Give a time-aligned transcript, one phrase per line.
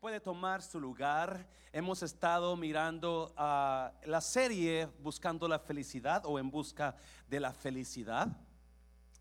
[0.00, 1.46] puede tomar su lugar.
[1.74, 6.96] Hemos estado mirando la serie Buscando la felicidad o En busca
[7.28, 8.28] de la felicidad,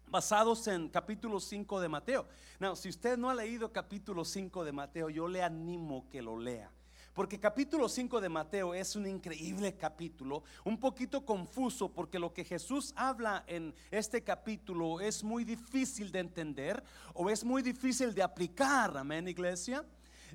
[0.07, 2.25] basados en capítulo 5 de Mateo.
[2.61, 6.39] Now, si usted no ha leído capítulo 5 de Mateo, yo le animo que lo
[6.39, 6.71] lea.
[7.13, 12.45] Porque capítulo 5 de Mateo es un increíble capítulo, un poquito confuso porque lo que
[12.45, 16.81] Jesús habla en este capítulo es muy difícil de entender
[17.13, 19.83] o es muy difícil de aplicar, amén iglesia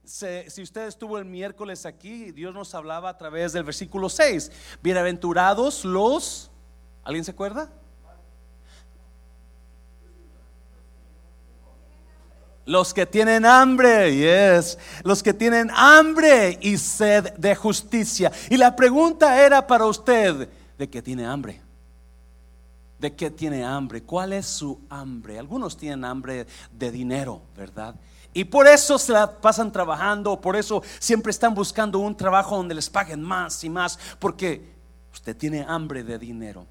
[0.02, 4.50] si usted estuvo el miércoles aquí, Dios nos hablaba a través del versículo 6.
[4.82, 6.50] Bienaventurados los,
[7.04, 7.70] ¿alguien se acuerda?
[12.66, 18.32] Los que tienen hambre, yes, los que tienen hambre y sed de justicia.
[18.48, 21.60] Y la pregunta era para usted, ¿de qué tiene hambre?
[22.98, 24.02] ¿De qué tiene hambre?
[24.02, 25.38] ¿Cuál es su hambre?
[25.38, 27.94] Algunos tienen hambre de dinero, ¿verdad?
[28.34, 32.74] Y por eso se la pasan trabajando, por eso siempre están buscando un trabajo donde
[32.74, 34.74] les paguen más y más, porque
[35.12, 36.66] usted tiene hambre de dinero.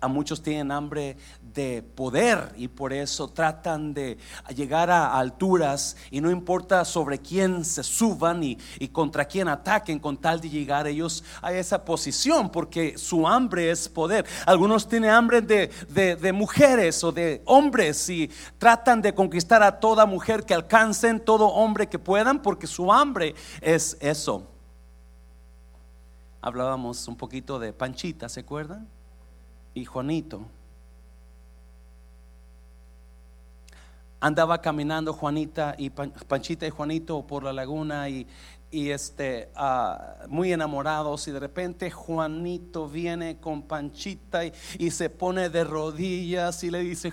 [0.00, 4.16] A muchos tienen hambre de poder y por eso tratan de
[4.56, 8.56] llegar a alturas y no importa sobre quién se suban y,
[8.90, 13.90] contra quién ataquen con tal de llegar ellos a esa posición porque su hambre es
[13.90, 14.24] poder.
[14.46, 20.06] Algunos tienen hambre de, de mujeres o de hombres y tratan de conquistar a toda
[20.06, 24.46] mujer que alcancen, todo hombre que puedan porque su hambre es eso.
[26.40, 28.97] Hablábamos un poquito de Panchita, ¿se acuerdan?
[29.78, 30.42] Y Juanito.
[34.20, 38.26] Andaba caminando Juanita y Panchita y Juanito por la laguna y,
[38.70, 45.48] este, ah, muy enamorados y de repente Juanito viene con Panchita y, y, se pone
[45.48, 47.12] de rodillas y le dice,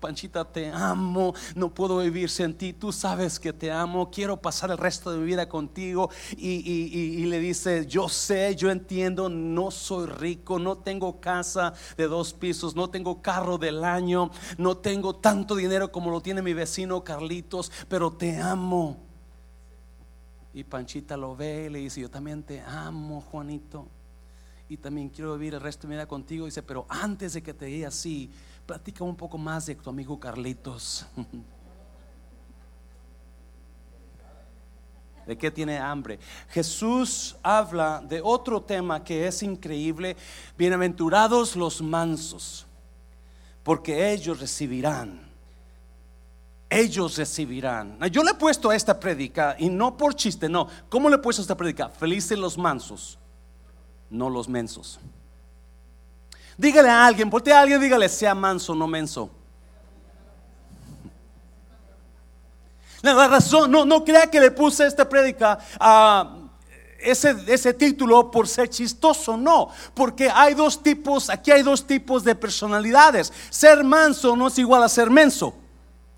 [0.00, 4.70] Panchita, te amo, no puedo vivir sin ti, tú sabes que te amo, quiero pasar
[4.70, 6.10] el resto de mi vida contigo.
[6.36, 12.32] Y, le dice, yo sé, yo entiendo, no soy rico, no tengo casa de dos
[12.32, 17.02] pisos, no tengo carro del año, no tengo tanto dinero como lo tiene mi vecino
[17.02, 18.96] Carlitos, pero te amo.
[20.54, 23.86] Y Panchita lo ve y le dice, yo también te amo, Juanito.
[24.68, 26.46] Y también quiero vivir el resto de mi vida contigo.
[26.46, 28.30] dice, pero antes de que te diga así,
[28.66, 31.06] Platica un poco más de tu amigo Carlitos.
[35.26, 36.18] ¿De qué tiene hambre?
[36.48, 40.16] Jesús habla de otro tema que es increíble.
[40.56, 42.66] Bienaventurados los mansos,
[43.62, 45.26] porque ellos recibirán.
[46.68, 47.98] Ellos recibirán.
[48.10, 50.68] Yo le he puesto a esta predica, y no por chiste, no.
[50.88, 51.88] ¿Cómo le he puesto esta predica?
[51.88, 53.18] Felices los mansos,
[54.10, 55.00] no los mensos.
[56.58, 59.30] Dígale a alguien, voltea a alguien, dígale, sea manso, no menso.
[63.02, 66.34] La razón, no, no crea que le puse esta prédica a
[66.98, 72.24] ese, ese título por ser chistoso, no, porque hay dos tipos, aquí hay dos tipos
[72.24, 73.32] de personalidades.
[73.50, 75.54] Ser manso no es igual a ser menso.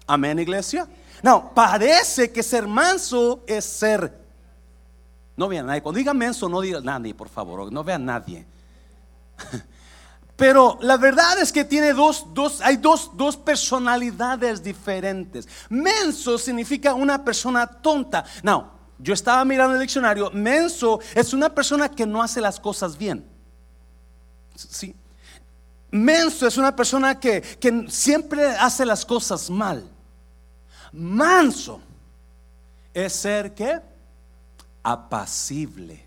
[0.07, 0.89] Amén, iglesia.
[1.23, 4.17] No, parece que ser manso es ser.
[5.37, 5.83] No vean nadie.
[5.83, 7.71] Cuando diga menso, no diga nadie, por favor.
[7.73, 8.47] No vean nadie.
[10.39, 15.49] Pero la verdad es que tiene dos, dos hay dos, dos, personalidades diferentes.
[15.69, 18.25] Menso significa una persona tonta.
[18.45, 20.31] No, yo estaba mirando el diccionario.
[20.31, 23.27] Menso es una persona que no hace las cosas bien.
[24.55, 24.95] Sí.
[25.91, 29.91] Menso es una persona que, que siempre hace las cosas mal.
[30.93, 31.81] Manso
[32.95, 33.81] es ser que
[34.85, 36.07] apacible,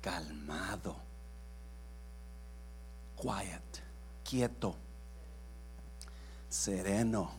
[0.00, 0.96] calmado,
[3.16, 3.59] quiet
[4.30, 4.76] quieto,
[6.48, 7.32] sereno.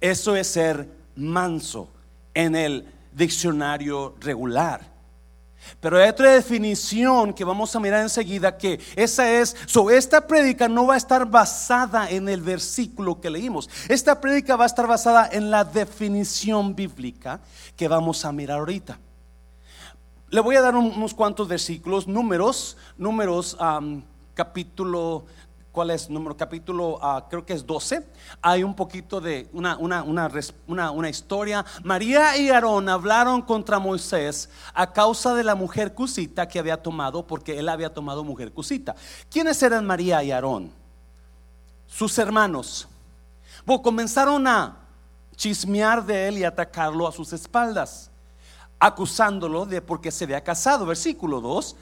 [0.00, 1.88] Eso es ser manso
[2.34, 4.80] en el diccionario regular.
[5.80, 10.68] Pero hay otra definición que vamos a mirar enseguida que esa es, so esta prédica
[10.68, 13.70] no va a estar basada en el versículo que leímos.
[13.88, 17.40] Esta prédica va a estar basada en la definición bíblica
[17.76, 18.98] que vamos a mirar ahorita.
[20.30, 23.56] Le voy a dar unos cuantos versículos, números, números
[24.36, 25.24] capítulo
[25.76, 26.08] ¿cuál es?
[26.08, 28.02] Número capítulo, ah, creo que es 12.
[28.40, 31.66] Hay un poquito de una, una, una, una, historia.
[31.84, 37.26] María y Aarón hablaron contra Moisés a causa de la mujer cusita que había tomado,
[37.26, 38.96] porque él había tomado mujer cusita.
[39.30, 40.72] ¿Quiénes eran María y Aarón?
[41.86, 42.88] Sus hermanos.
[43.66, 44.78] Comenzaron a
[45.36, 48.10] chismear de él y atacarlo a sus espaldas,
[48.78, 50.86] acusándolo de porque se había casado.
[50.86, 51.76] Versículo 2.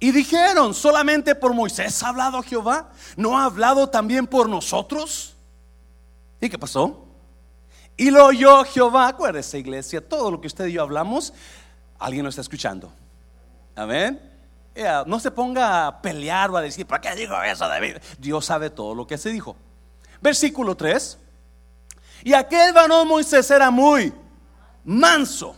[0.00, 5.34] Y dijeron, solamente por Moisés ha hablado Jehová, ¿no ha hablado también por nosotros?
[6.40, 7.04] ¿Y qué pasó?
[7.96, 11.32] Y lo oyó Jehová, acuérdese iglesia, todo lo que usted y yo hablamos,
[11.98, 12.92] alguien lo está escuchando.
[13.74, 14.20] Amén.
[15.06, 17.96] no se ponga a pelear o a decir, ¿para qué dijo eso David?
[18.18, 19.56] Dios sabe todo lo que se dijo.
[20.20, 21.18] Versículo 3.
[22.22, 24.12] Y aquel varón Moisés era muy
[24.84, 25.56] manso.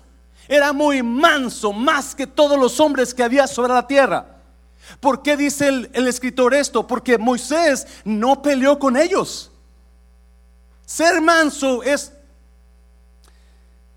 [0.51, 4.39] Era muy manso, más que todos los hombres que había sobre la tierra.
[4.99, 6.89] ¿Por qué dice el, escritor esto?
[6.89, 9.53] Porque Moisés no peleó con ellos.
[10.85, 12.13] Ser manso es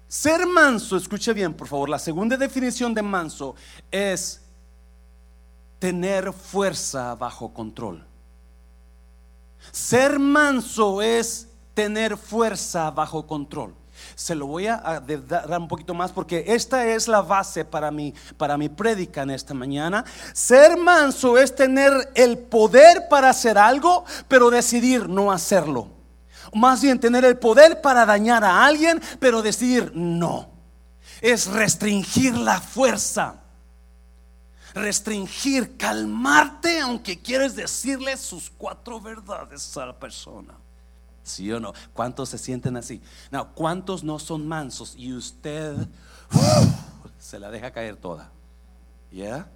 [0.08, 3.56] ser manso, escuche bien por favor, la segunda definición de manso
[3.90, 4.40] es
[5.80, 8.06] tener fuerza bajo control.
[9.72, 13.74] Ser manso es tener fuerza bajo control.
[14.16, 18.14] Se lo voy a dar un poquito más porque esta es la base para mi,
[18.38, 20.06] para mi prédica en esta mañana.
[20.34, 25.88] Ser manso es tener el poder para hacer algo, pero decidir no hacerlo.
[26.54, 30.50] Más bien tener el poder para dañar a alguien, pero decidir no.
[31.22, 33.36] Es restringir la fuerza.
[34.74, 40.54] Restringir, calmarte aunque quieres decirle sus cuatro verdades a la persona.
[41.24, 41.74] ¿Sí o no?
[41.94, 43.02] ¿Cuántos se sienten así?
[43.32, 45.76] No, ¿cuántos no son mansos y usted
[47.18, 48.30] se la deja caer toda?
[49.12, 49.48] ¿Ya?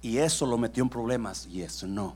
[0.00, 2.14] Y eso lo metió en problemas y eso no.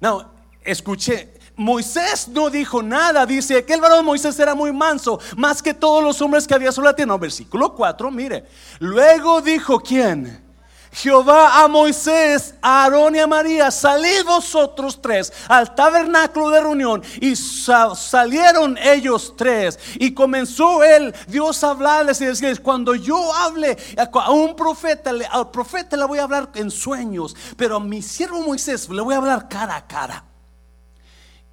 [0.00, 0.30] No,
[0.62, 5.74] escuché, Moisés no dijo nada, dice que el varón Moisés era muy manso, más que
[5.74, 7.08] todos los hombres que había sobre la tierra.
[7.08, 8.46] No, versículo 4, mire.
[8.78, 10.49] Luego dijo, ¿quién?
[10.92, 17.02] Jehová a Moisés, a Aarón y a María, salid vosotros tres al tabernáculo de reunión.
[17.20, 19.78] Y salieron ellos tres.
[19.94, 25.50] Y comenzó él, Dios a hablarles y decirles, cuando yo hable a un profeta, al
[25.50, 29.18] profeta le voy a hablar en sueños, pero a mi siervo Moisés le voy a
[29.18, 30.24] hablar cara a cara.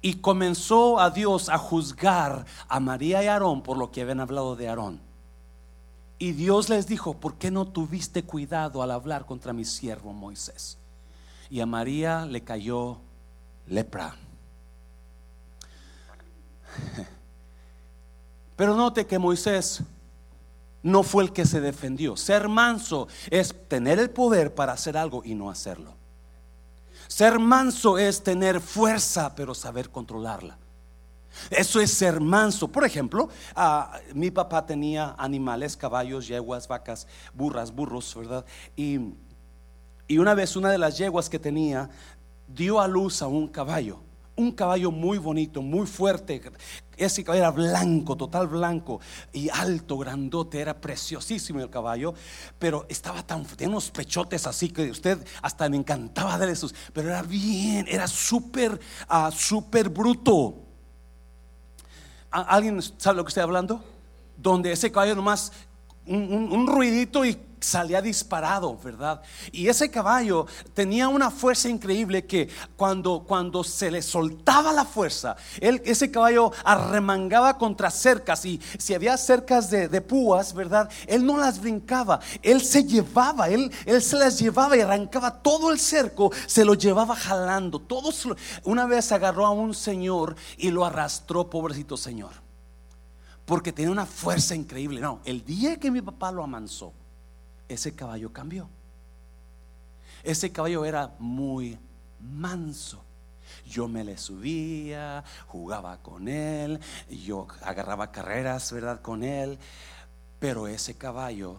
[0.00, 4.20] Y comenzó a Dios a juzgar a María y a Aarón por lo que habían
[4.20, 5.07] hablado de Aarón.
[6.18, 10.78] Y Dios les dijo, ¿por qué no tuviste cuidado al hablar contra mi siervo Moisés?
[11.48, 12.98] Y a María le cayó
[13.66, 14.16] lepra.
[18.56, 19.82] Pero note que Moisés
[20.82, 22.16] no fue el que se defendió.
[22.16, 25.94] Ser manso es tener el poder para hacer algo y no hacerlo.
[27.06, 30.58] Ser manso es tener fuerza, pero saber controlarla.
[31.50, 32.68] Eso es ser manso.
[32.68, 38.44] Por ejemplo, ah, mi papá tenía animales, caballos, yeguas, vacas, burras, burros, ¿verdad?
[38.76, 39.14] Y,
[40.06, 41.90] y una vez una de las yeguas que tenía
[42.48, 44.00] dio a luz a un caballo.
[44.36, 46.40] Un caballo muy bonito, muy fuerte.
[46.96, 49.00] Ese caballo era blanco, total blanco
[49.32, 52.14] y alto, grandote, era preciosísimo el caballo,
[52.56, 57.08] pero estaba tan, tenía unos pechotes así que usted hasta me encantaba de esos, pero
[57.08, 58.80] era bien, era súper,
[59.10, 60.67] uh, súper bruto.
[62.30, 63.82] ¿Alguien sabe lo que estoy hablando?
[64.36, 65.52] Donde ese caballo nomás
[66.08, 69.20] un, ruidito y salía disparado, ¿verdad?
[69.50, 75.36] Y ese caballo tenía una fuerza increíble que cuando, cuando se le soltaba la fuerza,
[75.60, 80.88] él, ese caballo arremangaba contra cercas y si había cercas de, de, púas, ¿verdad?
[81.06, 85.72] Él no las brincaba, él se llevaba, él, él se las llevaba y arrancaba todo
[85.72, 87.80] el cerco, se lo llevaba jalando.
[87.80, 88.28] Todos,
[88.64, 92.47] una vez agarró a un señor y lo arrastró, pobrecito señor
[93.48, 95.00] porque tenía una fuerza increíble.
[95.00, 96.92] No, el día que mi papá lo amansó,
[97.66, 98.68] ese caballo cambió.
[100.22, 101.78] Ese caballo era muy
[102.20, 103.02] manso.
[103.66, 109.00] Yo me le subía, jugaba con él, yo agarraba carreras, ¿verdad?
[109.00, 109.58] Con él,
[110.38, 111.56] pero ese caballo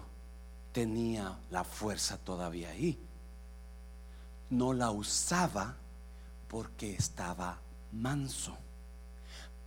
[0.72, 3.00] tenía la fuerza todavía ahí.
[4.52, 5.76] No la usaba
[6.48, 7.58] porque estaba
[7.92, 8.56] manso.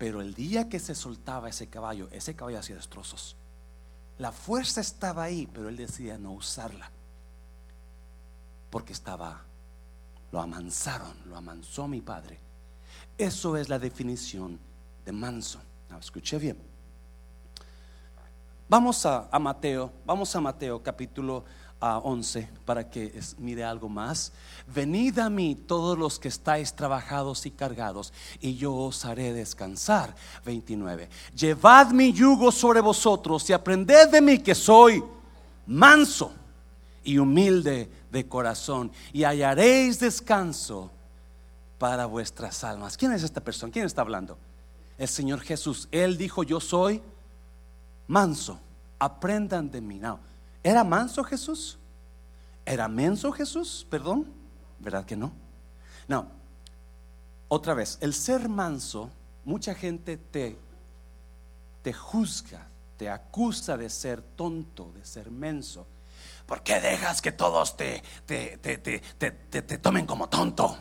[0.02, 3.36] Pero el día que se soltaba ese caballo, ese caballo hacía destrozos.
[4.18, 6.90] La fuerza estaba ahí, pero él decía no usarla.
[8.68, 9.44] Porque estaba,
[10.32, 12.40] lo amansaron, lo amansó mi padre.
[13.16, 14.58] Eso es la definición
[15.04, 15.60] de manso.
[16.00, 16.58] escuché bien.
[18.68, 21.44] Vamos a, a Mateo, vamos a Mateo capítulo
[21.82, 24.32] a 11 para que mire algo más.
[24.72, 30.14] Venid a mí todos los que estáis trabajados y cargados, y yo os haré descansar.
[30.44, 31.08] 29.
[31.34, 35.02] Llevad mi yugo sobre vosotros y aprended de mí que soy
[35.66, 36.32] manso
[37.02, 40.88] y humilde de corazón, y hallaréis descanso
[41.78, 42.96] para vuestras almas.
[42.96, 43.72] ¿Quién es esta persona?
[43.72, 44.38] ¿Quién está hablando?
[44.98, 45.88] El Señor Jesús.
[45.90, 47.02] Él dijo, yo soy
[48.06, 48.60] manso.
[49.00, 49.98] Aprendan de mí.
[49.98, 50.31] No
[50.62, 51.78] ¿Era manso Jesús?
[52.64, 53.86] ¿Era menso Jesús?
[53.90, 54.32] Perdón.
[54.78, 55.32] ¿Verdad que no?
[56.08, 56.26] No.
[57.48, 59.10] Otra vez, el ser manso
[59.44, 60.58] mucha gente te,
[61.82, 62.66] te juzga,
[62.96, 65.86] te acusa de ser tonto, de ser menso.
[66.46, 70.76] ¿Por qué dejas que todos te, te, te, tomen como tonto?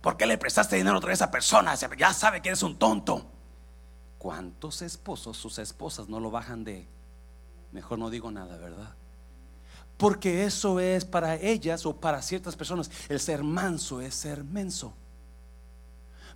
[0.00, 1.74] ¿Por qué le prestaste dinero a esa persona?
[1.74, 3.30] Ya sabe que eres un tonto.
[4.18, 6.88] ¿Cuántos esposos, sus esposas no lo bajan de...
[7.74, 8.94] Mejor no digo nada, ¿verdad?
[9.96, 12.88] Porque eso es para ellas o para ciertas personas.
[13.08, 14.94] El ser manso es ser menso.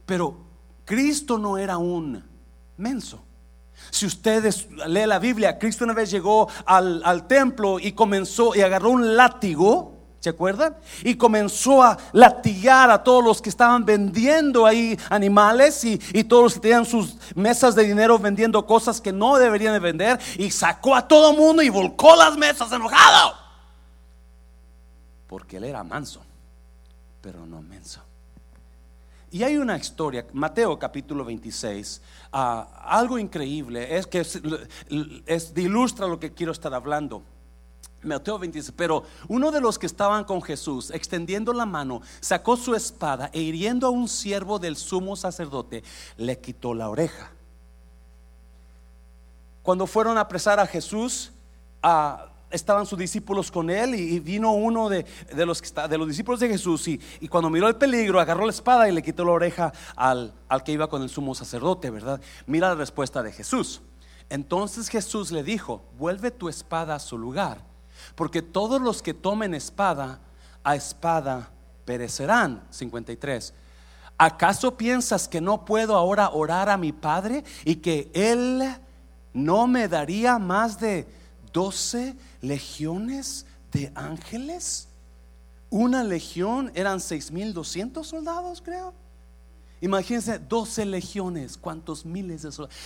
[0.04, 0.36] Pero
[0.84, 2.24] Cristo no era un
[2.76, 3.24] menso.
[3.90, 8.62] Si ustedes leen la Biblia, Cristo una vez llegó al, al templo y comenzó y
[8.62, 10.76] agarró un látigo ¿Se acuerdan?
[11.04, 16.54] Y comenzó a latigar a todos los que estaban vendiendo ahí animales y, todos los
[16.54, 20.18] que tenían sus mesas de dinero vendiendo cosas que no deberían de vender.
[20.36, 23.34] Y sacó a todo mundo y volcó las mesas enojado.
[25.28, 26.20] Porque él era manso,
[27.20, 28.02] pero no menso.
[29.30, 32.00] Y hay una historia, Mateo capítulo 26,
[32.32, 37.22] ah, algo increíble, es que es, ilustra lo que quiero estar hablando.
[38.02, 42.74] Mateo 26, pero uno de los que estaban con Jesús, extendiendo la mano, sacó su
[42.74, 45.82] espada e hiriendo a un siervo del sumo sacerdote,
[46.16, 47.32] le quitó la oreja.
[49.62, 51.32] Cuando fueron a apresar a Jesús,
[52.50, 56.86] estaban sus discípulos con él y, vino uno de, los, de los discípulos de Jesús
[56.86, 60.62] y, cuando miró el peligro, agarró la espada y le quitó la oreja al, al
[60.62, 62.20] que iba con el sumo sacerdote, ¿verdad?
[62.46, 63.82] Mira la respuesta de Jesús.
[64.30, 67.67] Entonces Jesús le dijo, vuelve tu espada a su lugar
[68.14, 70.20] porque todos los que tomen espada,
[70.64, 71.50] a espada
[71.84, 72.62] perecerán.
[72.70, 73.54] 53.
[74.18, 78.62] ¿Acaso piensas que no puedo ahora orar a mi Padre y que Él
[79.32, 81.06] no me daría más de
[81.52, 84.88] 12 legiones de ángeles?
[85.70, 88.92] Una legión eran 6200 soldados, creo.
[89.80, 92.76] Imagínense 12 legiones, cuántos miles de soldados.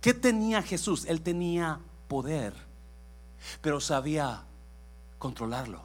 [0.00, 1.04] ¿Qué tenía Jesús?
[1.06, 2.54] Él tenía poder,
[3.60, 4.44] pero sabía
[5.18, 5.82] controlarlo.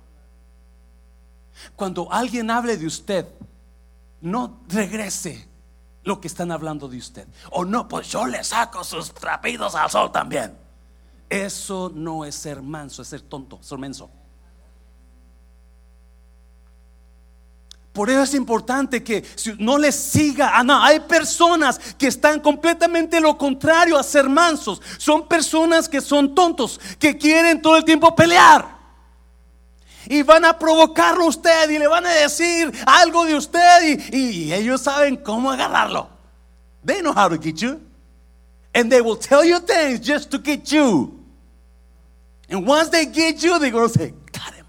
[1.75, 3.27] Cuando alguien hable de usted,
[4.21, 5.47] no regrese
[6.03, 7.27] lo que están hablando de usted.
[7.51, 10.57] O no, pues yo le saco sus trapitos al sol también.
[11.29, 14.09] Eso no es ser manso, es ser tonto, ser menso.
[17.93, 19.23] Por eso es importante que
[19.59, 20.57] no les siga.
[20.57, 24.81] Ah, no, hay personas que están completamente lo contrario a ser mansos.
[24.97, 28.82] Son personas que son tontos, que quieren todo el tiempo pelear.
[30.07, 34.51] Y van a provocarlo a usted y le van a decir algo de usted y,
[34.53, 36.09] ellos saben cómo agarrarlo.
[36.85, 37.79] They know how to get you.
[38.73, 41.19] And they will tell you things just to get you.
[42.49, 44.65] And once they get you, they're going to say, got him.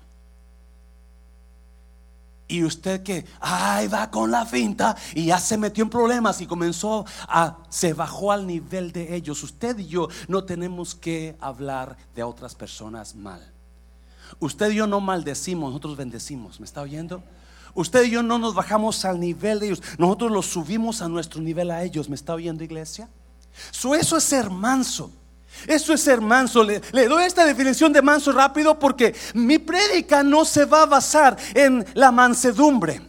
[2.46, 6.46] Y usted que, ay, va con la finta y ya se metió en problemas y
[6.46, 9.42] comenzó a, se bajó al nivel de ellos.
[9.42, 13.53] Usted y yo no tenemos que hablar de otras personas mal.
[14.40, 16.60] Usted y yo no maldecimos, nosotros bendecimos.
[16.60, 17.22] ¿Me está oyendo?
[17.74, 21.40] Usted y yo no nos bajamos al nivel de ellos, nosotros los subimos a nuestro
[21.40, 22.08] nivel a ellos.
[22.08, 23.08] ¿Me está oyendo, iglesia?
[23.70, 25.10] eso es ser manso.
[25.66, 26.64] Eso es ser manso.
[26.64, 31.36] Le, doy esta definición de manso rápido porque mi prédica no se va a basar
[31.54, 33.00] en la mansedumbre.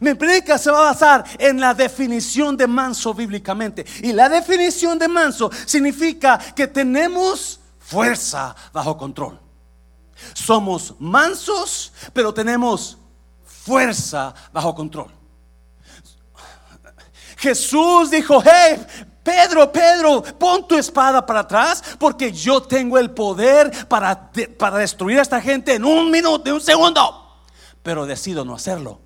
[0.00, 3.84] Mi prédica se va a basar en la definición de manso bíblicamente.
[4.02, 9.43] Y la definición de manso significa que tenemos fuerza bajo control.
[10.32, 12.98] Somos mansos, pero tenemos
[13.44, 15.10] fuerza bajo control.
[17.36, 18.84] Jesús dijo, hey,
[19.22, 25.18] Pedro, Pedro, pon tu espada para atrás porque yo tengo el poder para, para destruir
[25.18, 27.42] a esta gente en un minuto, en un segundo.
[27.82, 29.00] Pero decido no hacerlo.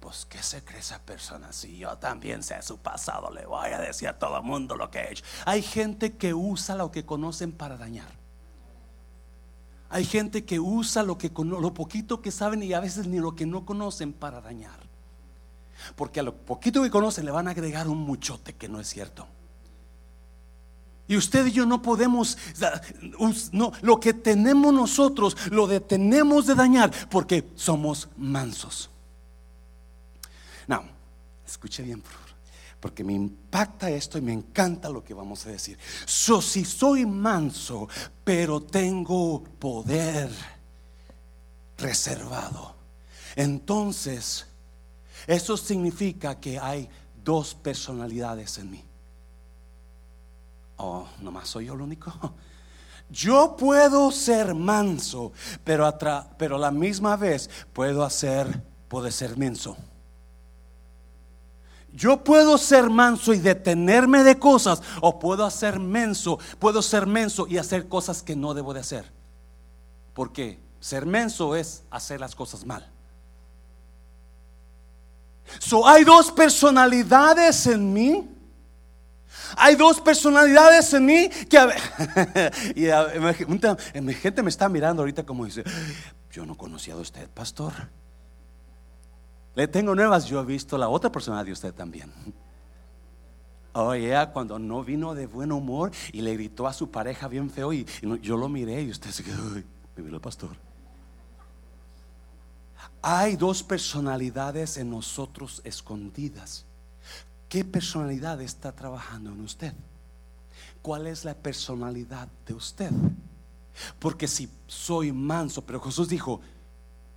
[0.00, 1.52] Pues, ¿qué se cree esa persona?
[1.52, 4.90] Si yo también sé su pasado, le voy a decir a todo el mundo lo
[4.90, 5.22] que he hecho.
[5.44, 8.17] Hay gente que usa lo que conocen para dañar.
[9.90, 13.34] Hay gente que usa lo, que, lo poquito que saben y a veces ni lo
[13.34, 14.78] que no conocen para dañar.
[15.96, 18.88] Porque a lo poquito que conocen le van a agregar un muchote que no es
[18.88, 19.26] cierto.
[21.06, 22.36] Y usted y yo no podemos,
[23.52, 28.90] no, lo que tenemos nosotros lo detenemos de dañar porque somos mansos.
[30.66, 30.84] No,
[31.46, 32.27] escuche bien, por
[32.80, 35.78] porque me impacta esto y me encanta lo que vamos a decir.
[36.06, 37.88] Si soy manso,
[38.24, 40.30] pero tengo poder
[41.76, 42.74] reservado,
[43.36, 44.46] entonces
[45.26, 46.88] eso significa que hay
[47.24, 48.84] dos personalidades en mí.
[50.76, 52.12] Oh, nomás soy yo el único.
[53.10, 55.32] Yo puedo ser manso,
[55.64, 55.90] pero,
[56.36, 59.78] pero a la misma vez puedo hacer, puedo ser menso.
[61.92, 67.46] Yo puedo ser manso y detenerme de cosas o puedo hacer menso, puedo ser menso
[67.48, 69.10] y hacer cosas que no debo de hacer.
[70.14, 72.88] Porque ser menso es hacer las cosas mal.
[75.58, 78.28] So, hay dos personalidades en mí.
[79.56, 81.58] Hay dos personalidades en mí que
[82.74, 85.64] y a, gente me está mirando ahorita como dice,
[86.30, 87.72] yo no conocía a usted, pastor.
[89.58, 92.12] Le tengo nuevas, yo he visto la otra personalidad de usted también.
[93.72, 97.50] Oh, yeah, cuando no vino de buen humor y le gritó a su pareja bien
[97.50, 97.84] feo y,
[98.22, 99.42] yo lo miré y usted se quedó,
[99.96, 100.50] me miró el pastor.
[103.02, 106.64] Hay dos personalidades en nosotros escondidas.
[107.48, 109.74] ¿Qué personalidad está trabajando en usted?
[110.82, 112.92] ¿Cuál es la personalidad de usted?
[113.98, 116.40] Porque si soy manso, pero Jesús dijo,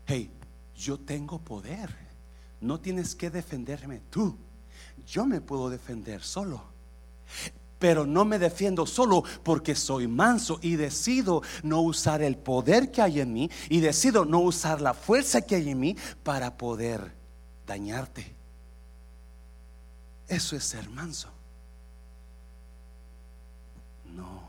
[0.07, 0.31] hey,
[0.75, 2.00] yo tengo poder,
[2.61, 4.37] no tienes que defenderme tú,
[5.05, 6.71] yo me puedo defender solo
[7.81, 13.01] pero no me defiendo solo porque soy manso y decido no usar el poder que
[13.01, 17.11] hay en mí y decido no usar la fuerza que hay en mí para poder
[17.65, 18.35] dañarte.
[20.27, 21.29] Eso es ser manso.
[24.15, 24.43] No,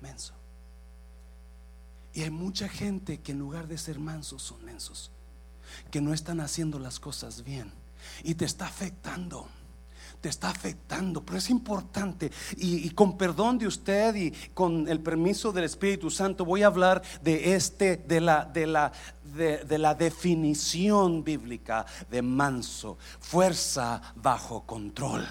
[0.00, 0.32] menso.
[2.14, 5.10] Y hay mucha gente que en lugar de ser mansos son mensos,
[5.90, 7.72] que no están haciendo las cosas bien
[8.22, 9.48] y te está afectando
[10.20, 12.30] te está afectando, pero es importante.
[12.56, 17.02] Y, con perdón de usted y con el permiso del Espíritu Santo, voy a hablar
[17.22, 18.92] de este, de la, de la,
[19.22, 25.26] de, la definición bíblica de manso, fuerza bajo control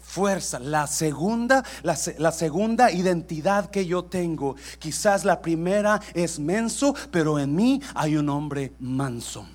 [0.00, 0.60] fuerza.
[0.60, 7.40] La segunda, la, la, segunda identidad que yo tengo, quizás la primera es menso, pero
[7.40, 9.46] en mí hay un hombre manso.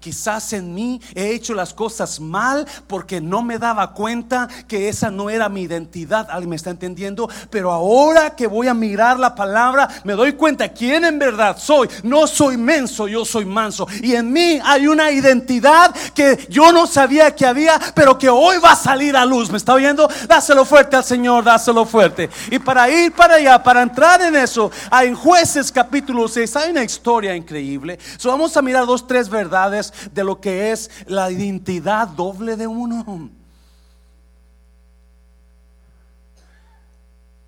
[0.00, 5.10] Quizás en mí he hecho las cosas mal porque no me daba cuenta que esa
[5.10, 6.28] no era mi identidad.
[6.30, 7.28] ¿Alguien me está entendiendo?
[7.50, 11.88] Pero ahora que voy a mirar la palabra, me doy cuenta quién en verdad soy.
[12.02, 13.86] No soy menso, yo soy manso.
[14.02, 18.58] Y en mí hay una identidad que yo no sabía que había, pero que hoy
[18.58, 19.50] va a salir a luz.
[19.50, 20.08] ¿Me está oyendo?
[20.26, 22.30] Dáselo fuerte al Señor, dáselo fuerte.
[22.50, 26.84] Y para ir para allá, para entrar en eso, en jueces capítulo 6 hay una
[26.84, 27.98] historia increíble.
[28.16, 29.77] So, vamos a mirar dos, tres verdades
[30.12, 33.30] de lo que es la identidad doble de uno.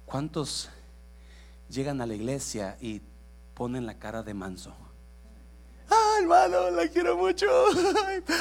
[0.07, 0.69] ¿Cuántos
[1.69, 3.01] llegan a la iglesia y
[3.55, 4.75] ponen la cara de manso?
[5.89, 7.47] Ay, hermano, la quiero mucho.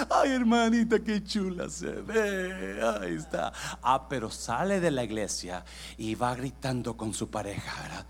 [0.09, 2.81] Ay, hermanita, qué chula se ve.
[2.81, 3.51] Ahí está.
[3.81, 5.63] Ah, pero sale de la iglesia
[5.97, 8.05] y va gritando con su pareja, ¿verdad?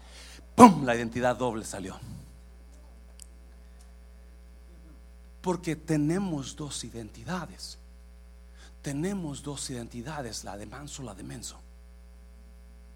[0.55, 0.85] ¡Pum!
[0.85, 1.97] La identidad doble salió.
[5.41, 7.77] Porque tenemos dos identidades.
[8.81, 11.59] Tenemos dos identidades, la de manso, la de menso.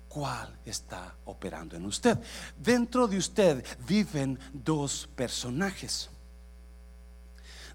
[0.08, 2.18] ¿Cuál está operando en usted?
[2.58, 6.10] Dentro de usted viven dos personajes.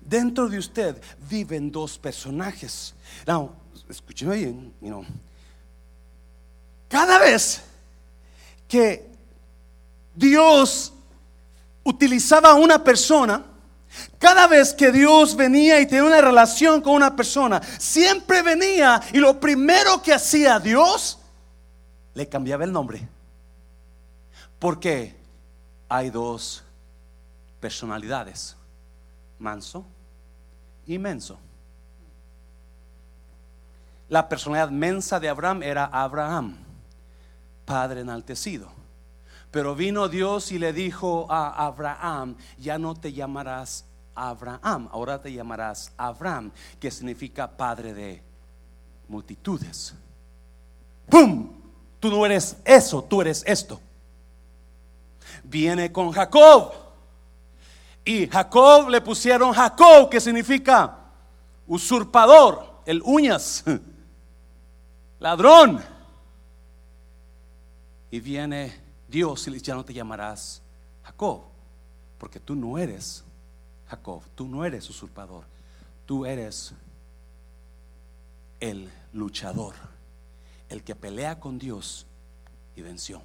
[0.00, 2.94] Dentro de usted viven dos personajes.
[3.26, 3.52] Now,
[3.88, 5.04] escúcheme bien, you
[6.88, 7.62] cada vez
[8.66, 9.07] que
[10.14, 10.92] Dios
[11.85, 13.44] utilizaba a una persona,
[14.19, 19.19] cada vez que Dios venía y tenía una relación con una persona, siempre venía y
[19.19, 21.19] lo primero que hacía Dios,
[22.15, 23.09] le cambiaba el nombre.
[24.59, 25.15] Porque
[25.89, 26.65] hay dos
[27.61, 28.57] personalidades,
[29.39, 29.85] manso
[30.87, 31.39] y menso.
[34.09, 36.57] La personalidad mensa de Abraham era Abraham,
[37.65, 38.71] padre enaltecido.
[39.51, 43.85] Pero vino Dios y le dijo a Abraham, ya no te llamarás
[44.18, 46.50] Abraham, ahora te llamarás Abraham,
[46.81, 48.22] que significa padre de
[49.07, 49.94] multitudes.
[51.09, 51.52] ¡Pum!
[52.00, 53.81] Tú no eres eso, tú eres esto.
[55.44, 56.72] Viene con Jacob.
[58.04, 60.98] Y Jacob le pusieron Jacob, que significa
[61.66, 63.62] usurpador, el uñas,
[65.20, 65.81] ladrón.
[68.11, 70.62] Y viene Dios y ya no te llamarás
[71.04, 71.42] Jacob,
[72.18, 73.24] porque tú no eres
[73.88, 75.44] Jacob, tú no eres usurpador,
[76.05, 76.74] tú eres
[78.61, 79.74] el luchador,
[80.68, 82.07] el que pelea con Dios
[82.77, 83.22] y venció.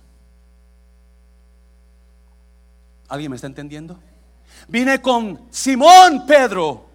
[3.09, 3.99] ¿Alguien me está entendiendo?
[4.67, 6.85] Vine con Simón Pedro.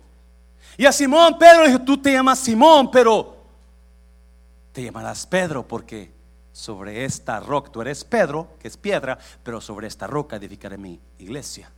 [0.76, 3.36] Y a Simón Pedro dijo, tú te llamas Simón, pero
[4.72, 6.12] te llamarás Pedro porque
[6.52, 10.98] sobre esta roca, tú eres Pedro, que es piedra, pero sobre esta roca edificaré mi
[11.18, 11.70] iglesia.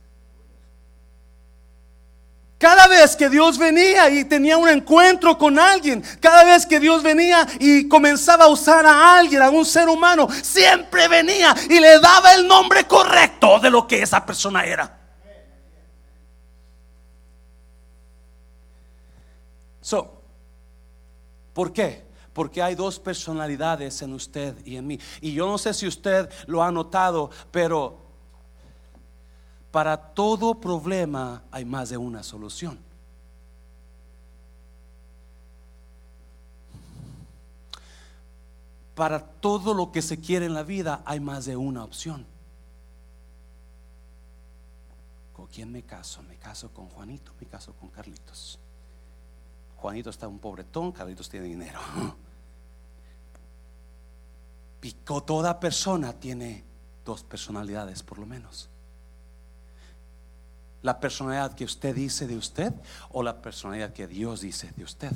[2.61, 7.01] Cada vez que Dios venía y tenía un encuentro con alguien, cada vez que Dios
[7.01, 11.99] venía y comenzaba a usar a alguien, a un ser humano, siempre venía y le
[11.99, 14.95] daba el nombre correcto de lo que esa persona era.
[19.81, 20.21] So,
[21.53, 22.05] ¿por qué?
[22.31, 24.99] Porque hay dos personalidades en usted y en mí.
[25.19, 28.10] Y yo no sé si usted lo ha notado, pero
[29.71, 32.77] para todo problema hay más de una solución.
[38.95, 42.25] Para todo lo que se quiere en la vida hay más de una opción.
[45.33, 46.21] ¿Con quién me caso?
[46.23, 48.59] Me caso con Juanito, me caso con Carlitos.
[49.77, 51.79] Juanito está un pobretón, Carlitos tiene dinero.
[54.83, 56.63] Y toda persona tiene
[57.05, 58.70] dos personalidades por lo menos
[60.81, 62.73] la personalidad que usted dice de usted
[63.11, 65.11] o la personalidad que Dios dice de usted.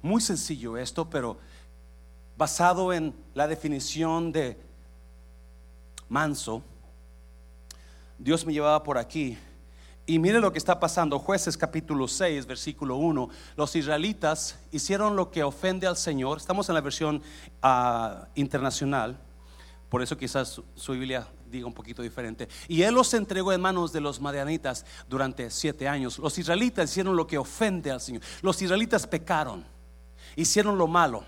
[0.00, 1.38] Muy sencillo esto, pero
[2.36, 4.58] basado en la definición de
[6.08, 6.62] manso,
[8.18, 9.38] Dios me llevaba por aquí.
[10.04, 13.28] Y mire lo que está pasando, jueces capítulo 6, versículo 1.
[13.56, 16.38] Los israelitas hicieron lo que ofende al Señor.
[16.38, 17.22] Estamos en la versión
[17.62, 19.20] ah, internacional,
[19.88, 22.48] por eso quizás su Biblia diga un poquito diferente.
[22.66, 26.18] Y él los entregó en manos de los madianitas durante siete años.
[26.18, 28.22] Los israelitas hicieron lo que ofende al Señor.
[28.40, 29.64] Los israelitas pecaron,
[30.34, 31.24] hicieron lo malo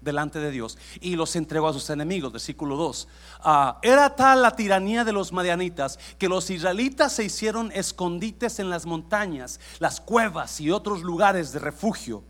[0.00, 2.32] delante de Dios y los entregó a sus enemigos.
[2.32, 3.08] Versículo 2.
[3.40, 8.70] Ah, era tal la tiranía de los madianitas que los israelitas se hicieron escondites en
[8.70, 12.22] las montañas, las cuevas y otros lugares de refugio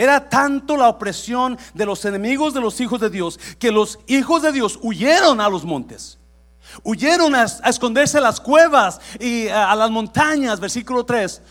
[0.00, 4.40] era tanto la opresión de los enemigos de los hijos de Dios que los hijos
[4.40, 6.16] de Dios huyeron a los montes.
[6.82, 10.58] Huyeron a, esconderse a las cuevas y a, a las montañas.
[10.58, 11.42] Versículo 3.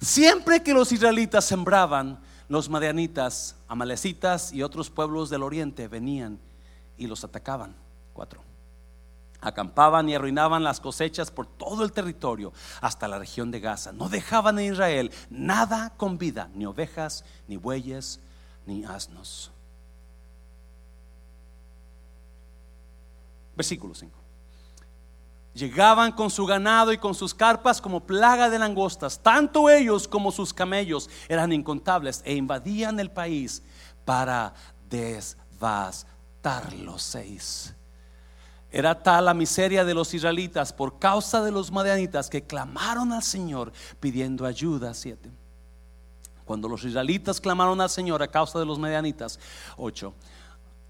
[0.00, 6.38] Siempre que los israelitas sembraban, los madianitas, amalecitas y otros pueblos del oriente venían
[6.96, 7.74] y los atacaban.
[8.12, 8.51] 4
[9.42, 13.92] acampaban y arruinaban las cosechas por todo el territorio hasta la región de Gaza.
[13.92, 18.20] No dejaban en Israel nada con vida, ni ovejas, ni bueyes,
[18.64, 19.50] ni asnos.
[23.54, 24.22] Versículo 5.
[25.54, 29.18] Llegaban con su ganado y con sus carpas como plaga de langostas.
[29.18, 33.62] Tanto ellos como sus camellos eran incontables e invadían el país
[34.06, 34.54] para
[34.88, 37.02] desbastarlos.
[37.02, 37.74] Seis.
[38.72, 43.22] Era tal la miseria de los israelitas por causa de los madianitas que clamaron al
[43.22, 44.94] Señor pidiendo ayuda.
[44.94, 45.30] Siete.
[46.46, 49.38] Cuando los israelitas clamaron al Señor a causa de los madianitas.
[49.76, 50.14] Ocho.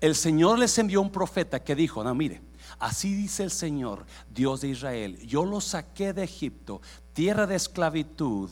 [0.01, 2.41] El Señor les envió un profeta que dijo, no, mire,
[2.79, 6.81] así dice el Señor, Dios de Israel, yo los saqué de Egipto,
[7.13, 8.51] tierra de esclavitud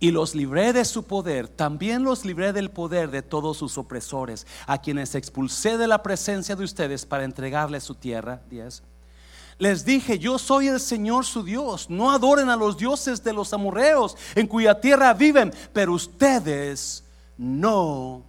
[0.00, 4.46] y los libré de su poder, también los libré del poder de todos sus opresores,
[4.66, 8.42] a quienes expulsé de la presencia de ustedes para entregarles su tierra.
[8.50, 8.82] 10.
[9.58, 13.52] Les dije, yo soy el Señor su Dios, no adoren a los dioses de los
[13.52, 17.02] amorreos en cuya tierra viven, pero ustedes
[17.36, 18.22] no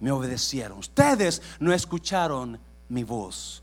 [0.00, 2.60] me obedecieron, ustedes no escucharon
[2.90, 3.62] mi voz.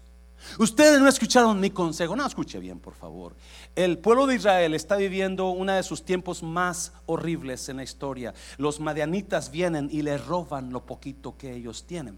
[0.60, 2.15] Ustedes no escucharon mi consejo.
[2.15, 3.36] No, escuche bien, por favor.
[3.77, 8.33] El pueblo de Israel está viviendo uno de sus tiempos más horribles en la historia.
[8.57, 12.17] Los madianitas vienen y le roban lo poquito que ellos tienen.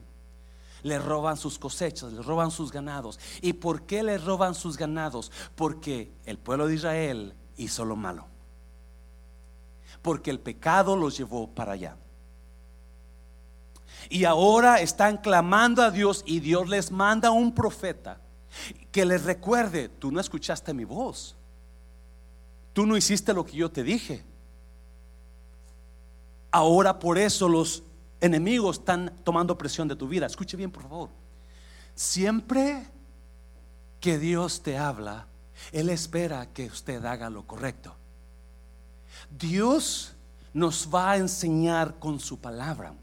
[0.83, 3.19] Le roban sus cosechas, le roban sus ganados.
[3.41, 5.33] ¿Y por qué le roban sus ganados?
[5.57, 8.25] Porque el pueblo de Israel hizo lo malo.
[10.01, 11.97] Porque el pecado los llevó para allá.
[14.09, 18.21] Y ahora están clamando a Dios y Dios les manda un profeta
[18.93, 21.35] que les recuerde, tú no escuchaste mi voz.
[22.73, 24.23] Tú no hiciste lo que yo te dije.
[26.51, 27.83] Ahora por eso los
[28.21, 30.25] enemigos están tomando presión de tu vida.
[30.25, 31.09] Escuche bien, por favor.
[31.95, 32.87] Siempre
[33.99, 35.27] que Dios te habla,
[35.71, 37.95] Él espera que usted haga lo correcto.
[39.29, 40.13] Dios
[40.53, 42.93] nos va a enseñar con su palabra.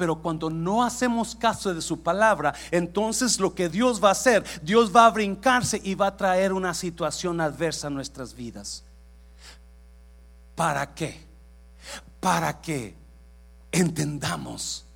[0.00, 4.42] Pero cuando no hacemos caso de su palabra, entonces lo que Dios va a hacer,
[4.62, 8.82] Dios va a brincarse y va a traer una situación adversa a nuestras vidas.
[10.54, 11.20] ¿Para qué?
[12.18, 12.96] Para que
[13.70, 14.86] entendamos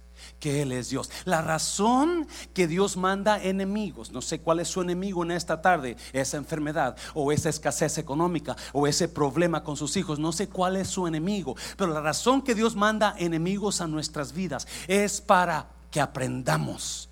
[0.44, 1.10] que Él es Dios.
[1.24, 5.96] La razón que Dios manda enemigos, no sé cuál es su enemigo en esta tarde,
[6.12, 10.76] esa enfermedad o esa escasez económica o ese problema con sus hijos, no sé cuál
[10.76, 15.66] es su enemigo, pero la razón que Dios manda enemigos a nuestras vidas es para
[15.90, 17.08] que aprendamos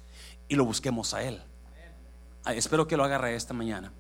[0.46, 1.40] y lo busquemos a Él.
[2.48, 3.94] espero que lo agarre esta mañana.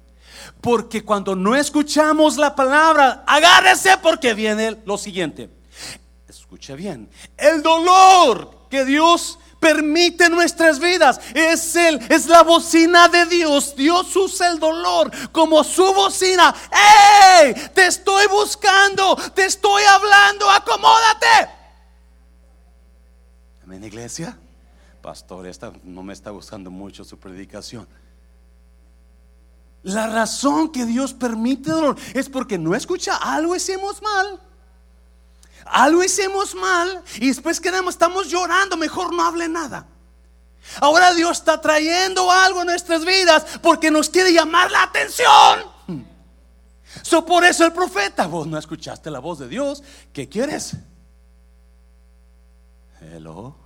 [0.60, 5.48] Porque cuando no escuchamos la palabra, agárrese porque viene lo siguiente.
[6.52, 11.18] Escuche bien, el dolor que Dios permite nuestras vidas.
[11.32, 13.74] Es el, es la bocina de Dios.
[13.74, 16.54] Dios usa el dolor como su bocina.
[17.40, 17.54] ¡Ey!
[17.74, 21.48] Te estoy buscando, te estoy hablando, acomódate.
[23.64, 24.38] Amén, iglesia.
[25.00, 27.88] Pastor, esta no me está gustando mucho su predicación.
[29.84, 34.51] La razón que Dios permite dolor es porque no escucha algo hicimos mal.
[35.64, 39.86] Algo hicimos mal y después quedamos, estamos llorando, mejor no hable nada.
[40.80, 45.72] Ahora Dios está trayendo algo en nuestras vidas porque nos quiere llamar la atención.
[47.02, 50.76] So, por eso el profeta, vos no escuchaste la voz de Dios, ¿qué quieres?
[53.00, 53.56] Hello.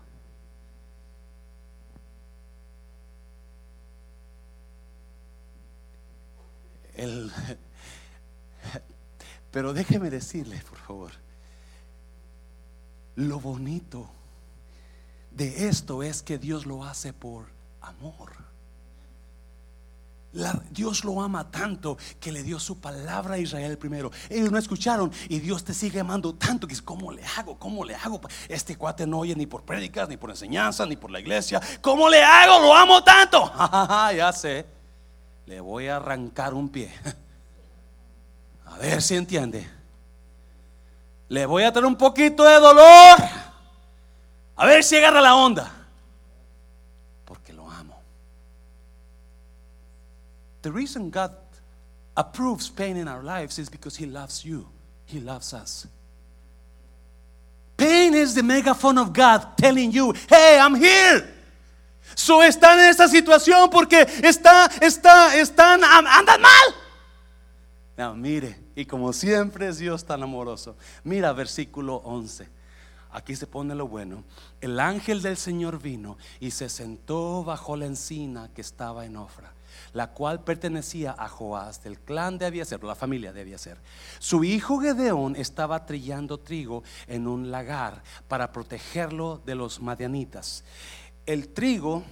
[6.94, 7.30] El,
[9.50, 11.12] pero déjeme decirle, por favor,
[13.16, 14.08] lo bonito
[15.30, 17.46] de esto es que Dios lo hace por
[17.80, 18.32] amor.
[20.70, 24.10] Dios lo ama tanto que le dio su palabra a Israel primero.
[24.28, 27.58] Ellos no escucharon y Dios te sigue amando tanto que es ¿cómo le hago?
[27.58, 28.20] ¿Cómo le hago?
[28.48, 31.60] Este cuate no oye ni por prédicas, ni por enseñanza, ni por la iglesia.
[31.80, 32.60] ¿Cómo le hago?
[32.60, 33.50] Lo amo tanto.
[34.14, 34.76] ya sé
[35.46, 36.92] le voy a arrancar un pie.
[38.66, 39.75] A ver si entiende.
[41.28, 43.16] Le voy a tener un poquito de dolor.
[44.56, 45.70] A ver si agarra la onda.
[47.24, 48.00] Porque lo amo.
[50.62, 51.32] The reason God
[52.16, 54.66] approves pain in our lives is because He loves you.
[55.06, 55.86] He loves us.
[57.76, 61.34] Pain is the megaphone of God telling you, hey, I'm here.
[62.14, 66.74] So están en esta situación porque está, está, están, andan mal.
[67.98, 70.76] No, mire, y como siempre es Dios tan amoroso.
[71.02, 72.48] Mira versículo 11.
[73.10, 74.22] Aquí se pone lo bueno.
[74.60, 79.54] El ángel del Señor vino y se sentó bajo la encina que estaba en Ofra,
[79.94, 83.78] la cual pertenecía a Joás, del clan de Abiaser, la familia de Abiaser.
[84.18, 90.62] Su hijo Gedeón estaba trillando trigo en un lagar para protegerlo de los madianitas
[91.26, 92.04] el trigo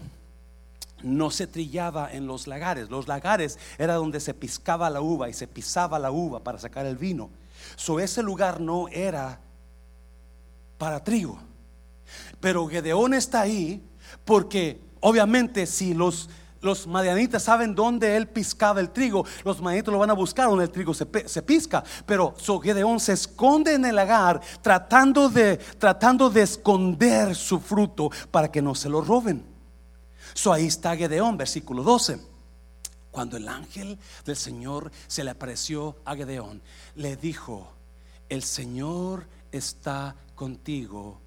[1.03, 2.91] no se trillaba en los lagares.
[2.91, 6.87] Los lagares era donde se piscaba la uva y se pisaba la uva para sacar
[6.87, 7.31] el vino.
[7.77, 9.41] So ese lugar no era
[10.79, 11.39] para trigo.
[12.41, 13.83] Pero Gedeón está ahí
[14.25, 16.29] porque obviamente si los
[16.65, 19.27] los madianitas saben dónde él piscaba el trigo.
[19.45, 21.85] Los madianitas lo van a buscar donde el trigo se, se pisca.
[22.07, 28.11] Pero so Gedeón se esconde en el lagar tratando de, tratando de esconder su fruto
[28.31, 29.54] para que no se lo roben.
[30.53, 32.21] Ahí está Gedeón, versículo 12.
[33.11, 36.61] Cuando el ángel del Señor se le apareció a Gedeón,
[36.97, 37.73] le dijo,
[38.29, 41.21] el Señor está contigo,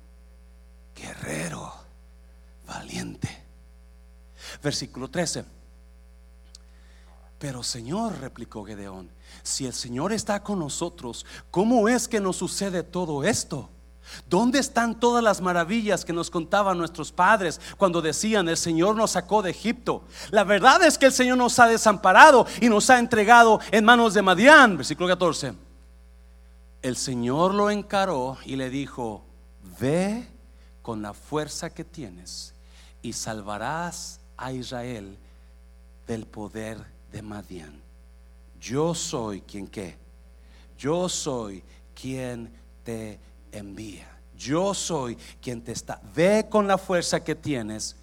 [0.96, 1.74] guerrero,
[2.68, 3.30] valiente.
[4.62, 5.46] Versículo 13.
[7.40, 9.10] Pero Señor, replicó Gedeón,
[9.44, 13.70] si el Señor está con nosotros, ¿cómo es que nos sucede todo esto?
[14.30, 19.12] ¿Dónde están todas las maravillas que nos contaban nuestros padres cuando decían el Señor nos
[19.12, 20.04] sacó de Egipto?
[20.32, 24.14] La verdad es que el Señor nos ha desamparado y nos ha entregado en manos
[24.14, 24.78] de Madián.
[24.78, 25.54] Versículo 14.
[26.82, 29.24] El Señor lo encaró y le dijo,
[29.80, 30.28] ve
[30.82, 32.54] con la fuerza que tienes
[33.02, 35.18] y salvarás a Israel
[36.06, 36.78] del poder
[37.12, 37.82] de Madián.
[38.60, 39.98] Yo soy quien que.
[40.78, 41.64] Yo soy
[42.00, 42.52] quien
[42.84, 43.20] te
[43.58, 44.08] envía.
[44.36, 46.02] Yo soy quien te está.
[46.16, 47.96] Ve con la fuerza que tienes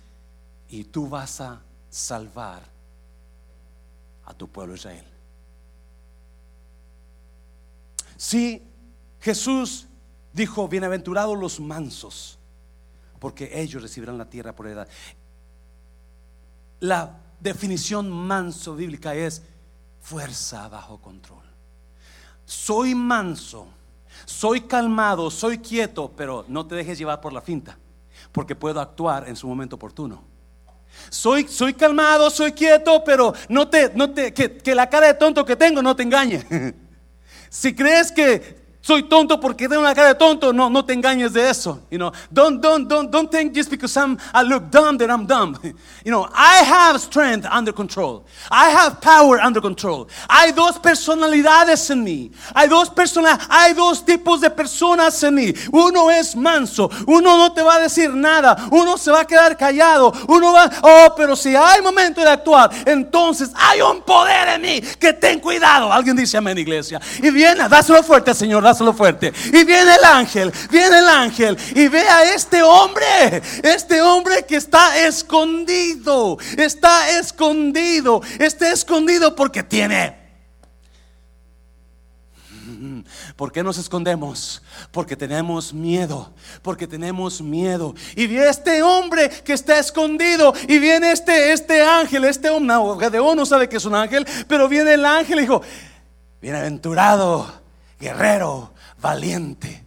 [0.69, 2.63] y tú vas a salvar
[4.25, 5.05] a tu pueblo Israel.
[8.17, 8.63] Si
[9.21, 9.87] Jesús
[10.33, 12.39] dijo, bienaventurados los mansos,
[13.21, 14.89] porque ellos recibirán la tierra por edad
[16.85, 19.43] la definición manso bíblica es
[20.03, 21.45] fuerza bajo control.
[22.45, 23.69] Soy manso,
[24.27, 27.79] soy calmado, soy quieto, pero no te dejes llevar por la finta,
[28.33, 30.25] porque puedo actuar en su momento oportuno.
[31.11, 35.15] Soy, soy calmado, soy quieto, pero no te, no te, que, que la cara de
[35.15, 36.45] tonto que tengo no te engañe.
[37.51, 40.53] si crees que soy tonto porque tengo una cara de tonto.
[40.53, 41.81] No, no te engañes de eso.
[41.91, 45.27] You know, don't, don't, don't, don't think just because I'm, I look dumb that I'm
[45.27, 45.59] dumb.
[46.05, 48.27] You know, I have strength under control.
[48.51, 50.07] I have power under control.
[50.29, 52.31] Hay dos personalidades en mí.
[52.55, 55.55] Hay dos personas, hay dos tipos de personas en mí.
[55.73, 56.91] Uno es manso.
[57.07, 58.69] Uno no te va a decir nada.
[58.71, 60.13] Uno se va a quedar callado.
[60.29, 64.81] Uno va, oh, pero si hay momento de actuar, entonces hay un poder en mí
[64.99, 65.91] que ten cuidado.
[65.91, 67.01] Alguien dice amén, iglesia.
[67.23, 69.33] Y viene, dáselo fuerte, Señor lo fuerte.
[69.49, 74.57] Y viene el ángel, viene el ángel y ve a este hombre, este hombre que
[74.57, 80.25] está escondido, está escondido, está escondido porque tiene
[83.37, 84.63] ¿Por qué nos escondemos?
[84.91, 86.33] Porque tenemos miedo,
[86.63, 87.95] porque tenemos miedo.
[88.15, 92.99] Y vi este hombre que está escondido y viene este, este ángel, este hombre, no,
[92.99, 95.63] Gedeón no sabe que es un ángel, pero viene el ángel y dijo,
[96.41, 97.64] bienaventurado
[98.05, 99.83] guerrero, valiente.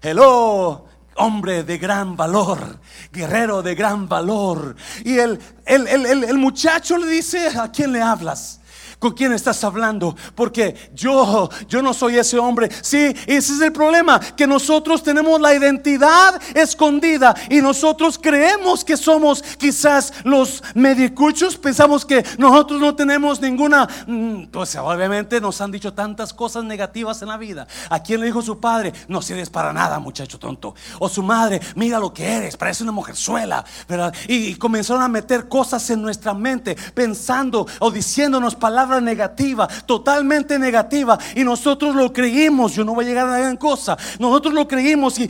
[0.00, 2.78] Hello, hombre de gran valor,
[3.12, 4.76] guerrero de gran valor.
[5.04, 8.59] Y el, el, el, el, muchacho le dice, ¿a quién le hablas?
[9.00, 10.14] ¿Con quién estás hablando?
[10.34, 12.68] Porque yo, yo no soy ese hombre.
[12.82, 18.98] Sí, ese es el problema, que nosotros tenemos la identidad escondida y nosotros creemos que
[18.98, 25.72] somos quizás los medicuchos, pensamos que nosotros no tenemos ninguna, mm, pues obviamente nos han
[25.72, 27.66] dicho tantas cosas negativas en la vida.
[27.88, 28.92] ¿A quién le dijo su padre?
[29.08, 30.74] No sirves para nada, muchacho tonto.
[30.98, 34.14] O su madre, mira lo que eres, parece una mujerzuela, ¿verdad?
[34.28, 40.58] Y, y comenzaron a meter cosas en nuestra mente, pensando o diciéndonos palabras negativa, totalmente
[40.58, 42.72] negativa, y nosotros lo creímos.
[42.74, 43.98] Yo no voy a llegar a gran cosa.
[44.18, 45.28] Nosotros lo creímos y,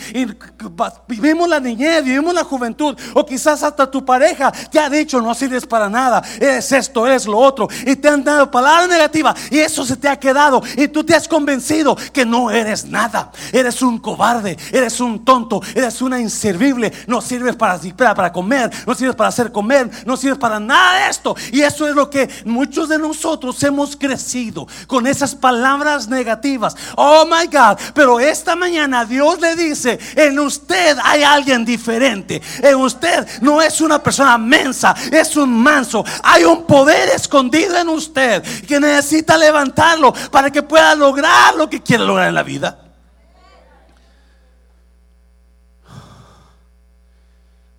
[1.08, 5.34] vivimos la niñez, vivimos la juventud, o quizás hasta tu pareja te ha dicho no
[5.34, 9.58] sirves para nada, es esto, es lo otro, y te han dado palabras negativas, y
[9.58, 13.82] eso se te ha quedado, y tú te has convencido que no eres nada, eres
[13.82, 17.78] un cobarde, eres un tonto, eres una inservible, no sirves para,
[18.14, 21.88] para comer, no sirves para hacer comer, no sirves para nada de esto, y eso
[21.88, 26.76] es lo que muchos de nosotros hemos crecido con esas palabras negativas.
[26.96, 32.40] Oh my God, pero esta mañana Dios le dice, en usted hay alguien diferente.
[32.62, 36.04] En usted no es una persona mensa, es un manso.
[36.22, 41.82] Hay un poder escondido en usted que necesita levantarlo para que pueda lograr lo que
[41.82, 42.78] quiere lograr en la vida.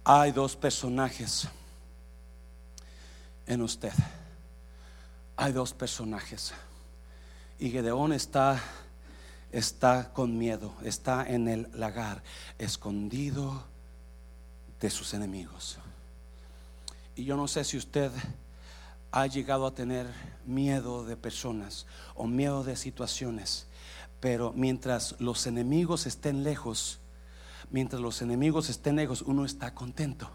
[0.04, 1.48] Hay dos personajes
[3.46, 3.94] en usted
[5.42, 6.54] hay dos personajes.
[7.58, 8.62] Y Gedeón está,
[9.52, 12.22] está con miedo, está en el lagar,
[12.60, 13.64] escondido
[14.80, 15.80] de sus enemigos.
[17.16, 18.12] Y yo no sé si usted
[19.12, 20.06] ha llegado a tener
[20.46, 23.66] miedo de personas o miedo de situaciones,
[24.20, 27.00] pero mientras los enemigos estén lejos,
[27.72, 30.30] mientras los enemigos estén lejos, uno está contento.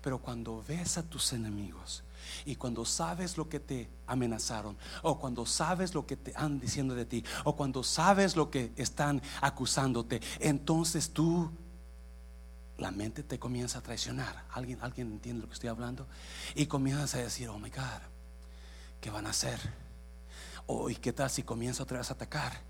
[0.00, 2.04] Pero cuando ves a tus enemigos,
[2.46, 6.94] y cuando sabes lo que te amenazaron, o cuando sabes lo que te han diciendo
[6.94, 11.50] de ti, o cuando sabes lo que están acusándote, entonces tú
[12.78, 14.44] la mente te comienza a traicionar.
[14.52, 16.06] ¿Alguien, ¿Alguien entiende lo que estoy hablando?
[16.54, 18.02] Y comienzas a decir, oh my God,
[19.00, 19.58] ¿qué van a hacer?
[20.68, 22.60] Oh, ¿y qué tal si comienza otra vez a atacar?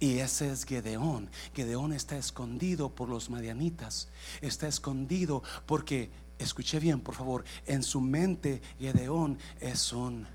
[0.00, 1.30] Y ese es Gedeón.
[1.54, 4.08] Gedeón está escondido por los madianitas.
[4.40, 10.26] Está escondido porque escuche bien, por favor, en su mente Gedeón es un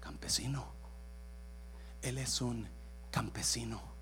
[0.00, 0.64] campesino.
[2.02, 2.68] Él es un
[3.10, 3.94] campesino.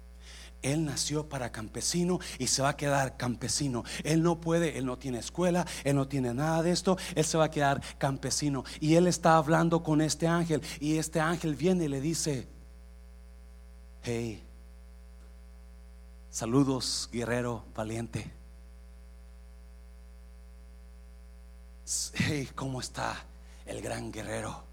[0.63, 3.85] Él nació para campesino y se va a quedar campesino.
[4.05, 7.37] Él no puede, él no tiene escuela, él no tiene nada de esto, él se
[7.37, 8.65] va a quedar campesino.
[8.81, 12.49] Y él está hablando con este ángel y este ángel viene y le dice,
[14.03, 14.43] hey,
[16.31, 18.42] saludos guerrero valiente.
[22.15, 23.25] Hey, ¿cómo está
[23.67, 24.65] el gran guerrero?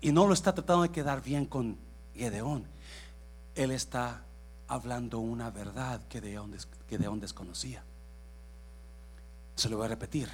[0.00, 1.78] Y no lo está tratando de quedar bien con
[2.14, 2.66] Gedeón.
[3.54, 4.22] Él está
[4.68, 7.82] hablando una verdad que Gedeón, desconocía.
[9.56, 10.28] Se lo voy a repetir,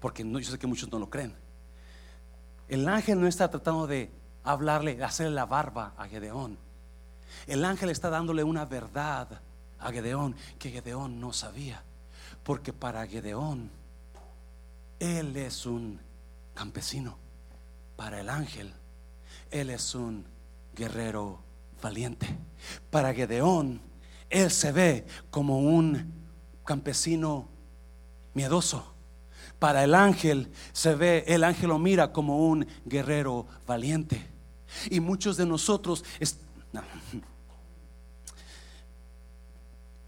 [0.00, 1.34] porque yo sé que muchos no lo creen.
[2.68, 4.10] El ángel no está tratando de
[4.44, 6.58] hablarle, de hacerle la barba a Gedeón.
[7.46, 9.40] El ángel está dándole una verdad
[9.78, 11.82] a Gedeón que Gedeón no sabía.
[12.42, 13.70] Porque para Gedeón
[14.98, 16.00] él es un
[16.54, 17.16] campesino.
[17.96, 18.72] Para el ángel,
[19.50, 20.24] Él es un
[20.74, 21.40] guerrero
[21.82, 22.26] valiente.
[22.90, 23.80] Para Gedeón,
[24.30, 26.12] Él se ve como un
[26.64, 27.48] campesino
[28.34, 28.94] miedoso.
[29.58, 34.26] Para el ángel se ve, el ángel lo mira como un guerrero valiente.
[34.90, 36.04] Y muchos de nosotros,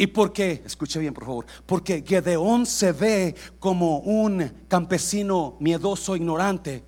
[0.01, 0.63] ¿Y por qué?
[0.65, 1.47] Escuche bien, por favor.
[1.67, 6.85] Porque Gedeón se ve como un campesino miedoso, ignorante.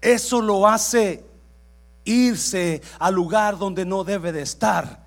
[0.00, 1.24] Eso lo hace
[2.04, 5.04] irse al lugar donde no debe de estar.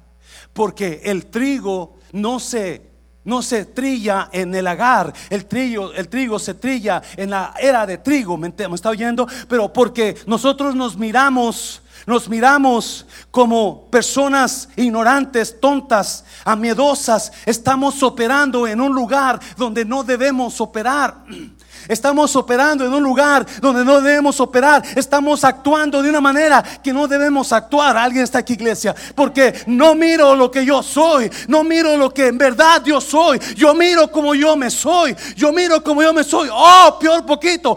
[0.51, 2.85] Porque el trigo no se
[3.23, 7.85] no se trilla en el agar, el trigo, el trigo se trilla en la era
[7.85, 9.27] de trigo, ¿me, me está oyendo?
[9.49, 17.31] Pero porque nosotros nos miramos nos miramos como personas ignorantes, tontas, amiedosas.
[17.45, 21.23] Estamos operando en un lugar donde no debemos operar.
[21.87, 24.83] Estamos operando en un lugar donde no debemos operar.
[24.95, 27.97] Estamos actuando de una manera que no debemos actuar.
[27.97, 28.95] Alguien está aquí, iglesia.
[29.15, 31.29] Porque no miro lo que yo soy.
[31.47, 33.39] No miro lo que en verdad yo soy.
[33.55, 35.15] Yo miro como yo me soy.
[35.35, 36.49] Yo miro como yo me soy.
[36.51, 37.75] Oh, peor poquito.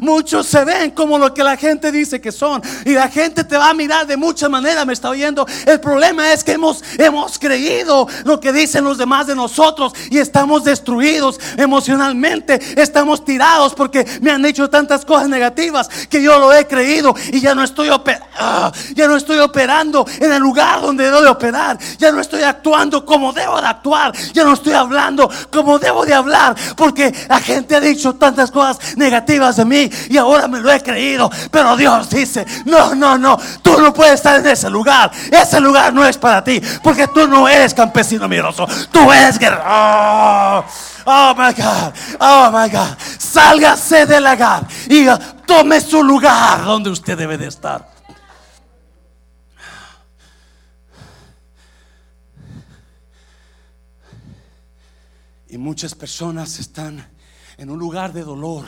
[0.00, 2.62] muchos se ven como lo que la gente dice que son.
[2.84, 4.86] Y la gente te va a mirar de muchas maneras.
[4.86, 5.46] Me está oyendo.
[5.66, 9.92] El problema es que hemos, hemos creído lo que dicen los demás de nosotros.
[10.10, 12.58] Y estamos destruidos emocionalmente.
[12.80, 17.40] Estamos tirados porque me han hecho tantas cosas negativas que yo lo he creído y
[17.40, 17.90] ya no estoy
[18.38, 22.42] ah, ya no estoy operando en el lugar donde debo de operar, ya no estoy
[22.42, 27.40] actuando como debo de actuar, ya no estoy hablando como debo de hablar porque la
[27.40, 31.76] gente ha dicho tantas cosas negativas de mí y ahora me lo he creído, pero
[31.76, 35.10] Dios dice, "No, no, no, tú no puedes estar en ese lugar.
[35.30, 40.64] Ese lugar no es para ti, porque tú no eres campesino miroso, tú eres guerrero."
[41.06, 42.98] Oh my God, oh my God.
[42.98, 45.06] Sálgase del lagar y
[45.46, 47.88] tome su lugar donde usted debe de estar.
[55.48, 57.06] Y muchas personas están
[57.56, 58.66] en un lugar de dolor,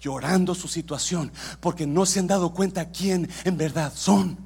[0.00, 1.30] llorando su situación,
[1.60, 4.38] porque no se han dado cuenta quién en verdad son.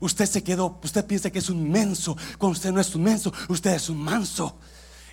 [0.00, 3.32] Usted se quedó, usted piensa que es un menso, cuando usted no es un menso,
[3.48, 4.58] usted es un manso.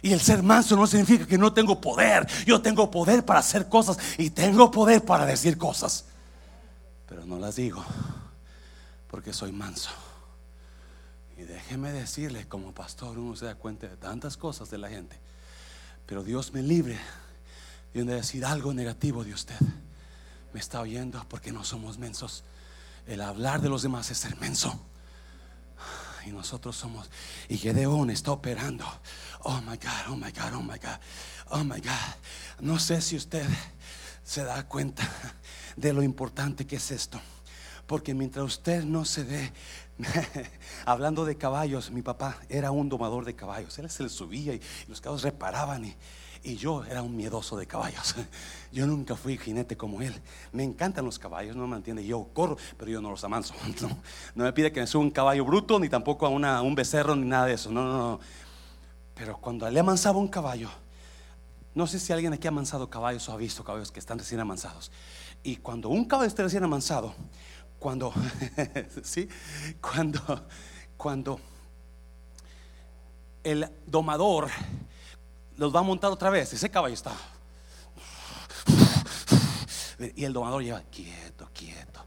[0.02, 2.28] Y el ser manso no significa que no tengo poder.
[2.46, 6.06] Yo tengo poder para hacer cosas y tengo poder para decir cosas.
[7.08, 7.84] Pero no las digo
[9.10, 9.90] porque soy manso.
[11.38, 15.18] Y déjeme decirle, como pastor, uno se da cuenta de tantas cosas de la gente.
[16.06, 17.00] Pero Dios me libre
[17.94, 19.56] de decir algo negativo de usted.
[20.54, 22.44] Me está oyendo porque no somos mensos.
[23.08, 24.80] El hablar de los demás es ser menso.
[26.26, 27.10] Y nosotros somos.
[27.48, 28.86] Y Gedeón está operando
[29.44, 31.00] Oh my God, oh my God, oh my God,
[31.52, 32.16] oh my God.
[32.60, 33.46] No sé si usted
[34.24, 35.04] se da cuenta
[35.76, 37.20] de lo importante que es esto.
[37.88, 39.52] Porque mientras usted no se ve,
[40.86, 43.80] hablando de caballos, mi papá era un domador de caballos.
[43.80, 45.96] Él se le subía y, los caballos reparaban y,
[46.44, 48.16] y yo era un miedoso de caballos.
[48.72, 50.14] Yo nunca fui jinete como él.
[50.52, 52.06] Me encantan los caballos, no me entiende.
[52.06, 53.56] Yo corro, pero yo no los amanso.
[53.82, 53.98] No,
[54.36, 57.16] no me pide que me suba un caballo bruto, ni tampoco a una, un becerro,
[57.16, 57.72] ni nada de eso.
[57.72, 58.20] No, no, no.
[59.20, 60.70] Pero cuando le amansaba un caballo,
[61.76, 64.40] no sé si alguien aquí ha amansado caballos o ha visto caballos que están recién
[64.40, 64.94] amansados.
[65.44, 67.14] Y cuando un caballo está recién amansado,
[67.80, 68.14] cuando,
[69.04, 69.28] ¿sí?
[69.82, 70.48] Cuando,
[70.96, 71.38] cuando
[73.44, 74.48] el domador
[75.58, 77.12] los va a montar otra vez, ese caballo está.
[80.16, 82.06] Y el domador lleva quieto, quieto,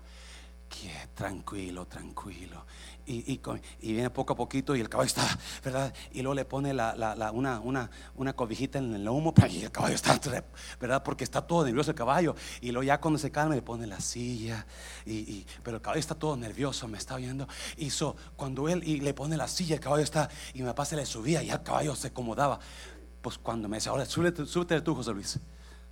[0.67, 2.65] quieto, tranquilo, tranquilo
[3.07, 3.41] y,
[3.81, 5.93] viene poco a poquito y el caballo está, ¿verdad?
[6.13, 10.21] Y luego le pone una, una, cobijita en el humo y el caballo está,
[10.81, 11.03] ¿verdad?
[11.03, 12.35] Porque está todo nervioso el caballo.
[12.61, 14.67] Y luego ya cuando se calma le pone la silla,
[15.05, 17.49] y, pero el caballo está todo nervioso, me está oyendo.
[17.77, 17.91] Y
[18.37, 21.07] cuando él y le pone la silla, el caballo está, y mi papá se le
[21.07, 22.59] subía y el caballo se acomodaba.
[23.21, 25.39] Pues cuando me dice, ahora súbete, súbete tú, José Luis.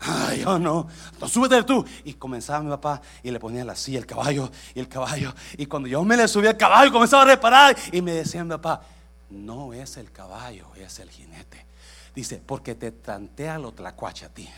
[0.01, 0.89] Ay, yo no,
[1.21, 1.85] no súbete tú.
[2.05, 5.35] Y comenzaba mi papá y le ponía la silla, el caballo y el caballo.
[5.59, 7.77] Y cuando yo me le subía el caballo, comenzaba a reparar.
[7.93, 8.83] Y me decía mi papá,
[9.29, 11.67] no es el caballo, es el jinete.
[12.15, 14.49] Dice, porque te tantea lo tlacuache a ti.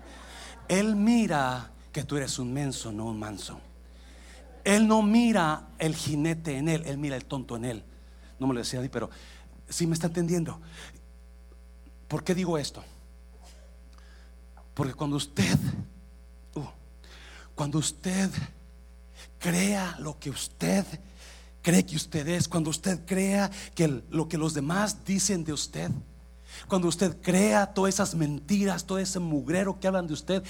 [0.68, 3.60] Él mira que tú eres un menso, no un manso.
[4.64, 7.84] Él no mira el jinete en él, él mira el tonto en él.
[8.40, 9.08] No me lo decía a mí, pero
[9.68, 10.60] sí me está entendiendo.
[12.08, 12.82] ¿Por qué digo esto?
[14.76, 15.58] Porque cuando usted,
[16.54, 16.60] uh,
[17.54, 18.30] cuando usted
[19.38, 20.84] crea lo que usted
[21.62, 25.90] cree que usted es, cuando usted crea que lo que los demás dicen de usted,
[26.68, 30.44] cuando usted crea todas esas mentiras, todo ese mugrero que hablan de usted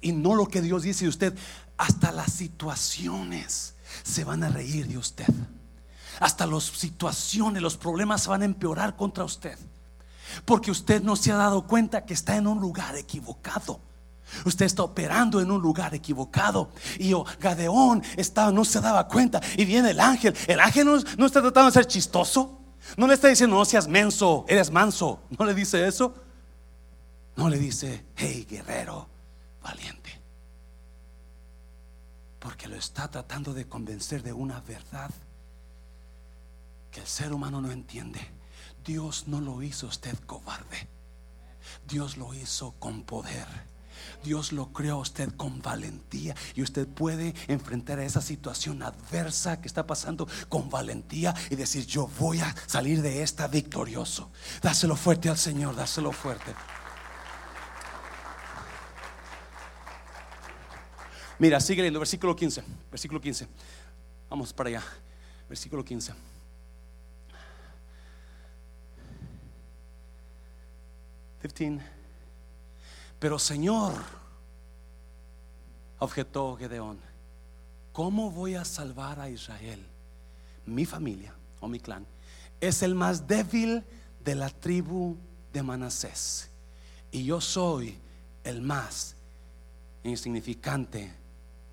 [0.00, 1.38] y no lo que Dios dice de usted,
[1.76, 5.32] hasta las situaciones se van a reír de usted.
[6.18, 9.56] Hasta las situaciones, los problemas se van a empeorar contra usted.
[10.44, 13.80] Porque usted no se ha dado cuenta que está en un lugar equivocado.
[14.44, 16.70] Usted está operando en un lugar equivocado.
[16.98, 19.40] Y yo, Gadeón estaba, no se daba cuenta.
[19.56, 20.34] Y viene el ángel.
[20.46, 22.58] El ángel no, está tratando de ser chistoso.
[22.96, 25.20] No le está diciendo, no seas menso, eres manso.
[25.38, 26.14] No le dice eso.
[27.36, 29.08] No le dice, hey guerrero,
[29.62, 30.20] valiente.
[32.38, 35.10] Porque lo está tratando de convencer de una verdad
[36.90, 38.37] que el ser humano no entiende.
[38.88, 40.88] Dios no lo hizo usted cobarde.
[41.86, 43.46] Dios lo hizo con poder.
[44.24, 49.60] Dios lo creó a usted con valentía y usted puede enfrentar a esa situación adversa
[49.60, 54.30] que está pasando con valentía y decir, yo voy a salir de esta victorioso.
[54.62, 56.54] Dáselo fuerte al Señor, dáselo fuerte.
[61.38, 63.48] Mira, sigue leyendo, versículo 15, versículo 15.
[64.30, 64.82] Vamos para allá,
[65.46, 66.37] versículo 15.
[73.18, 73.94] Pero Señor,
[75.98, 76.98] objetó Gedeón,
[77.92, 79.84] ¿cómo voy a salvar a Israel?
[80.66, 82.06] Mi familia o mi clan
[82.60, 83.84] es el más débil
[84.24, 85.16] de la tribu
[85.52, 86.50] de Manasés
[87.10, 87.96] y yo soy
[88.44, 89.14] el más
[90.04, 91.12] insignificante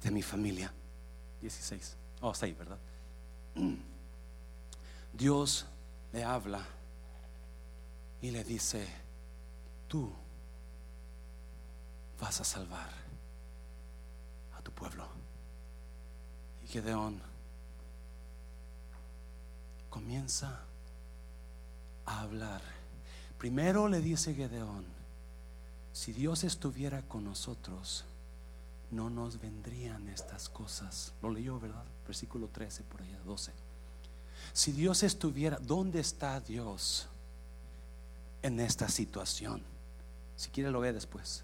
[0.01, 0.71] de mi familia.
[1.41, 1.97] 16.
[2.21, 2.77] Oh, 6, ¿verdad?
[5.13, 5.65] Dios
[6.11, 6.65] le habla
[8.21, 8.87] y le dice,
[9.87, 10.11] tú
[12.19, 12.89] vas a salvar
[14.57, 15.07] a tu pueblo.
[16.63, 17.21] Y Gedeón
[19.89, 20.59] comienza
[22.05, 22.61] a hablar.
[23.37, 24.85] Primero le dice Gedeón,
[25.93, 28.05] si Dios estuviera con nosotros,
[28.91, 31.13] no nos vendrían estas cosas.
[31.21, 31.85] Lo leyó, ¿verdad?
[32.05, 33.51] Versículo 13 por allá, 12.
[34.53, 37.07] Si Dios estuviera, ¿dónde está Dios
[38.41, 39.74] en esta situación?
[40.35, 41.43] Si quiere lo ve después.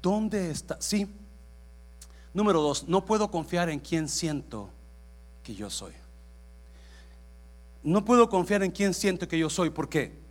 [0.00, 0.80] ¿Dónde está?
[0.80, 1.06] Sí.
[2.34, 4.70] Número dos, no puedo confiar en quien siento
[5.42, 5.92] que yo soy.
[7.82, 9.70] No puedo confiar en quien siento que yo soy.
[9.70, 10.22] ¿Por qué?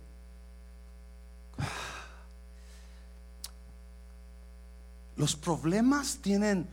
[5.16, 6.66] Los problemas tienen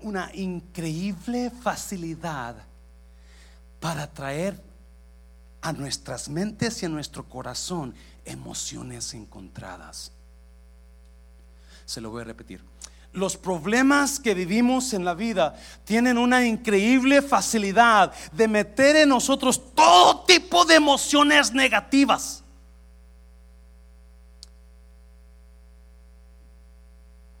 [0.00, 2.56] una increíble facilidad
[3.80, 4.62] para traer
[5.62, 10.12] a nuestras mentes y a nuestro corazón emociones encontradas.
[11.84, 12.62] Se lo voy a repetir.
[13.12, 15.54] Los problemas que vivimos en la vida
[15.84, 22.42] tienen una increíble facilidad de meter en nosotros todo tipo de emociones negativas.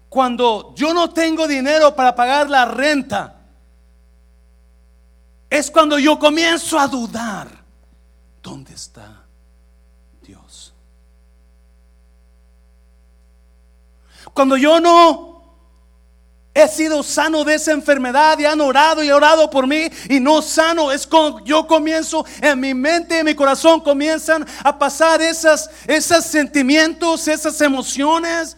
[0.08, 3.40] Cuando yo no tengo dinero para pagar la renta,
[5.50, 7.48] es cuando yo comienzo a dudar,
[8.40, 9.23] ¿dónde está
[14.34, 15.34] Cuando yo no
[16.52, 20.42] he sido sano de esa enfermedad y han orado y orado por mí y no
[20.42, 25.70] sano, es cuando yo comienzo en mi mente, en mi corazón comienzan a pasar esas,
[25.86, 28.56] esos sentimientos, esas emociones.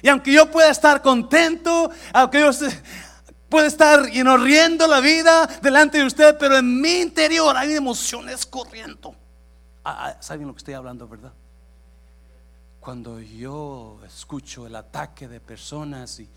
[0.00, 2.50] Y aunque yo pueda estar contento, aunque yo
[3.48, 9.14] pueda estar riendo la vida delante de usted, pero en mi interior hay emociones corriendo.
[9.84, 11.32] Ah, ah, ¿Saben lo que estoy hablando, verdad?
[12.86, 16.28] Cuando yo escucho el ataque de personas y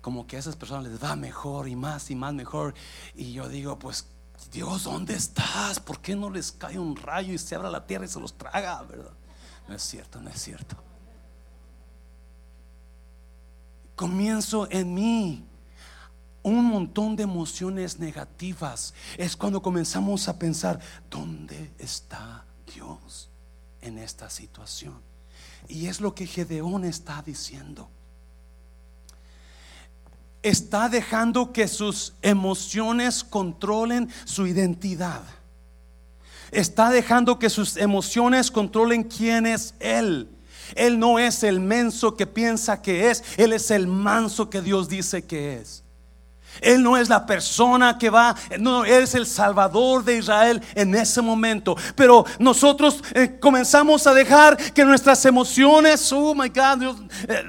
[0.00, 2.72] como que a esas personas les va mejor y más y más mejor,
[3.14, 4.06] y yo digo, pues
[4.50, 5.78] Dios, ¿dónde estás?
[5.78, 8.32] ¿Por qué no les cae un rayo y se abra la tierra y se los
[8.32, 8.82] traga?
[8.84, 9.12] ¿Verdad?
[9.68, 10.74] No es cierto, no es cierto.
[13.94, 15.44] Comienzo en mí
[16.42, 18.94] un montón de emociones negativas.
[19.18, 20.80] Es cuando comenzamos a pensar,
[21.10, 23.27] ¿dónde está Dios?
[23.82, 25.00] En esta situación.
[25.68, 27.88] Y es lo que Gedeón está diciendo.
[30.42, 35.22] Está dejando que sus emociones controlen su identidad.
[36.50, 40.28] Está dejando que sus emociones controlen quién es Él.
[40.74, 44.88] Él no es el menso que piensa que es, Él es el manso que Dios
[44.88, 45.82] dice que es.
[46.60, 50.94] Él no es la persona que va, no, Él es el Salvador de Israel en
[50.94, 51.76] ese momento.
[51.94, 56.96] Pero nosotros eh, comenzamos a dejar que nuestras emociones, oh my God, Dios,
[57.28, 57.44] eh,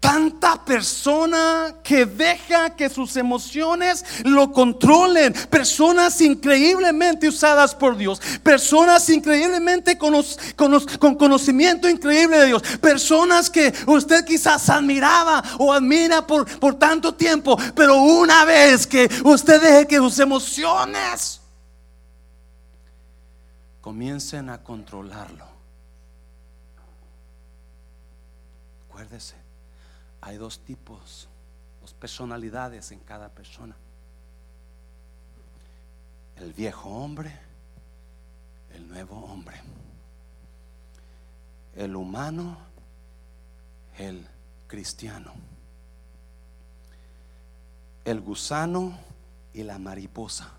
[0.00, 5.32] Tanta persona que deja que sus emociones lo controlen.
[5.50, 8.20] Personas increíblemente usadas por Dios.
[8.44, 10.14] Personas increíblemente con,
[10.54, 12.62] con, conocimiento increíble de Dios.
[12.80, 17.58] Personas que usted quizás admiraba o admira por, por tanto tiempo.
[17.74, 21.40] Pero una vez que usted deje que sus emociones
[23.80, 25.44] comiencen a controlarlo.
[28.88, 29.47] Acuérdese
[30.20, 31.28] hay dos tipos,
[31.80, 33.76] dos personalidades en cada persona.
[36.36, 37.36] el viejo hombre,
[38.72, 39.60] el nuevo hombre,
[41.74, 42.56] el humano,
[43.98, 44.24] el
[44.68, 45.32] cristiano,
[48.04, 48.98] el gusano
[49.52, 50.57] y la mariposa.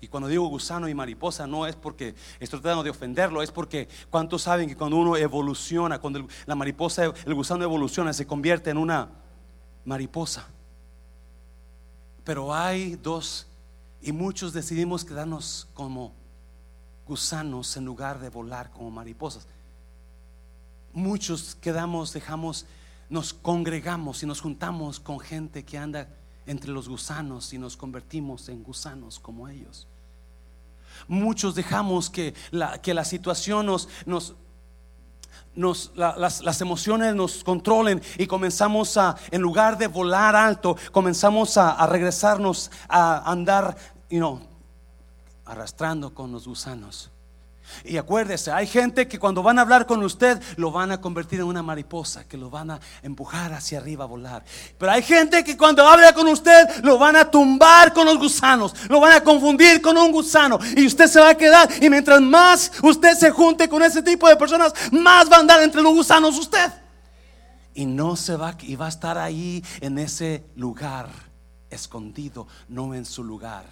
[0.00, 3.86] Y cuando digo gusano y mariposa no es porque estoy tratando de ofenderlo, es porque
[4.08, 8.78] cuántos saben que cuando uno evoluciona, cuando la mariposa, el gusano evoluciona, se convierte en
[8.78, 9.10] una
[9.84, 10.46] mariposa.
[12.24, 13.46] Pero hay dos,
[14.00, 16.14] y muchos decidimos quedarnos como
[17.06, 19.46] gusanos en lugar de volar como mariposas.
[20.94, 22.64] Muchos quedamos, dejamos,
[23.10, 26.08] nos congregamos y nos juntamos con gente que anda
[26.46, 29.86] entre los gusanos y nos convertimos en gusanos como ellos.
[31.08, 34.34] Muchos dejamos que la, que la situación nos, nos,
[35.54, 41.56] nos las, las, emociones nos controlen y comenzamos a, en lugar de volar alto, comenzamos
[41.56, 43.76] a, a regresarnos a andar,
[44.08, 44.40] you know,
[45.44, 47.10] arrastrando con los gusanos.
[47.84, 51.40] Y acuérdese, hay gente que cuando van a hablar con usted lo van a convertir
[51.40, 54.44] en una mariposa, que lo van a empujar hacia arriba a volar.
[54.78, 58.74] Pero hay gente que cuando habla con usted lo van a tumbar con los gusanos,
[58.88, 61.68] lo van a confundir con un gusano y usted se va a quedar.
[61.80, 65.62] Y mientras más usted se junte con ese tipo de personas, más va a andar
[65.62, 66.72] entre los gusanos usted.
[67.74, 71.08] Y no se va y va a estar ahí en ese lugar
[71.70, 73.64] escondido, no en su lugar.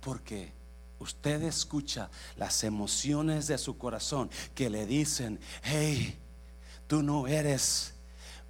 [0.00, 0.52] Porque
[0.98, 6.18] usted escucha las emociones de su corazón que le dicen, hey,
[6.86, 7.94] tú no eres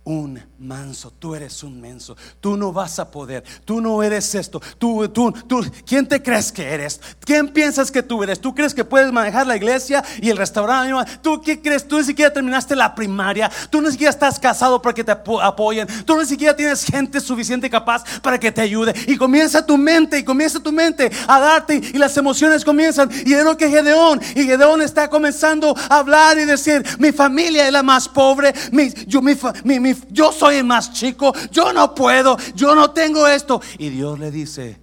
[0.04, 4.60] un manso, tú eres un menso, tú no vas a poder, tú no eres esto,
[4.78, 6.98] tú, tú, tú, ¿quién te crees que eres?
[7.20, 8.40] ¿Quién piensas que tú eres?
[8.40, 10.78] ¿Tú crees que puedes manejar la iglesia y el restaurante?
[11.20, 11.86] ¿Tú qué crees?
[11.86, 15.86] Tú ni siquiera terminaste la primaria, tú ni siquiera estás casado para que te apoyen,
[16.06, 18.94] tú ni siquiera tienes gente suficiente capaz para que te ayude.
[19.06, 23.10] Y comienza tu mente, y comienza tu mente a darte, y las emociones comienzan.
[23.26, 27.66] Y es lo que Gedeón, y Gedeón está comenzando a hablar y decir: Mi familia
[27.66, 29.34] es la más pobre, mi, yo, mi,
[29.80, 33.60] mi yo soy más chico, yo no puedo, yo no tengo esto.
[33.78, 34.80] Y Dios le dice,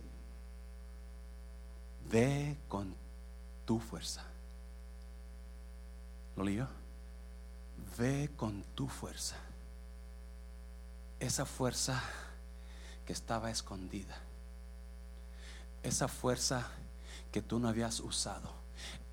[2.10, 2.96] ve con
[3.66, 4.24] tu fuerza.
[6.36, 6.68] ¿Lo leyó?
[7.98, 9.38] Ve con tu fuerza.
[11.20, 12.02] Esa fuerza
[13.06, 14.18] que estaba escondida.
[15.84, 16.68] Esa fuerza
[17.32, 18.50] que tú no habías usado.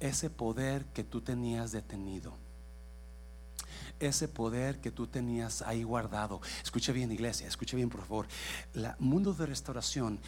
[0.00, 2.41] Ese poder que tú tenías detenido
[4.06, 6.40] ese poder que tú tenías ahí guardado.
[6.62, 8.26] Escuche bien, iglesia, escuche bien, por favor.
[8.74, 10.20] El mundo de restauración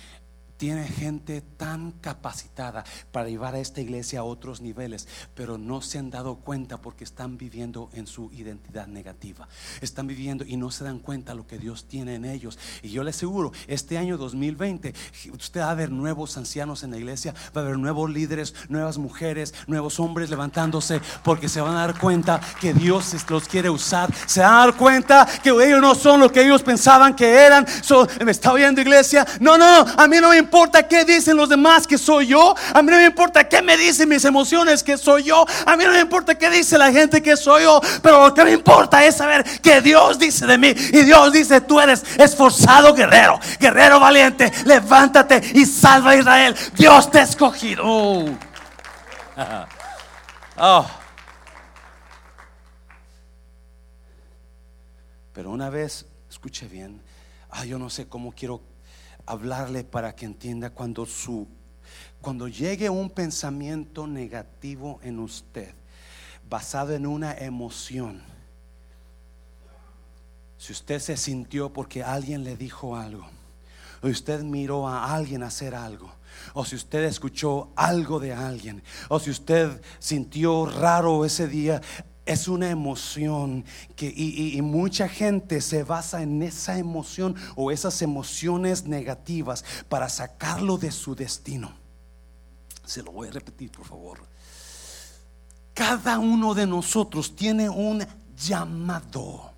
[0.57, 5.99] tiene gente tan capacitada para llevar a esta iglesia a otros niveles, pero no se
[5.99, 9.49] han dado cuenta porque están viviendo en su identidad negativa.
[9.81, 12.59] Están viviendo y no se dan cuenta lo que Dios tiene en ellos.
[12.83, 14.95] Y yo le aseguro, este año 2020,
[15.33, 18.99] usted va a ver nuevos ancianos en la iglesia, va a haber nuevos líderes, nuevas
[18.99, 24.15] mujeres, nuevos hombres levantándose, porque se van a dar cuenta que Dios los quiere usar.
[24.27, 27.67] Se van a dar cuenta que ellos no son lo que ellos pensaban que eran.
[28.25, 29.27] me está oyendo iglesia.
[29.41, 32.55] No, no, a mí no me importa qué dicen los demás que soy yo.
[32.73, 35.45] A mí no me importa qué me dicen mis emociones que soy yo.
[35.67, 37.81] A mí no me importa qué dice la gente que soy yo.
[38.03, 40.69] Pero lo que me importa es saber que Dios dice de mí.
[40.69, 43.41] Y Dios dice, tú eres esforzado guerrero.
[43.59, 44.53] Guerrero valiente.
[44.65, 46.55] Levántate y salva a Israel.
[46.77, 47.85] Dios te ha escogido.
[50.57, 50.87] Oh.
[55.33, 57.03] Pero una vez, escuche bien,
[57.51, 58.61] ah, yo no sé cómo quiero
[59.27, 61.47] hablarle para que entienda cuando su
[62.21, 65.75] cuando llegue un pensamiento negativo en usted
[66.49, 68.23] basado en una emoción.
[70.57, 73.27] Si usted se sintió porque alguien le dijo algo,
[74.03, 76.11] o usted miró a alguien hacer algo,
[76.55, 81.83] o si usted escuchó algo de alguien, o si usted sintió raro ese día,
[82.27, 83.65] es una emoción
[83.97, 90.79] que, y, mucha gente se basa en esa emoción o esas emociones negativas para sacarlo
[90.79, 91.73] de su destino.
[92.85, 94.19] Se lo voy a repetir, por favor.
[95.75, 98.07] Cada uno de nosotros tiene un
[98.37, 99.54] llamado.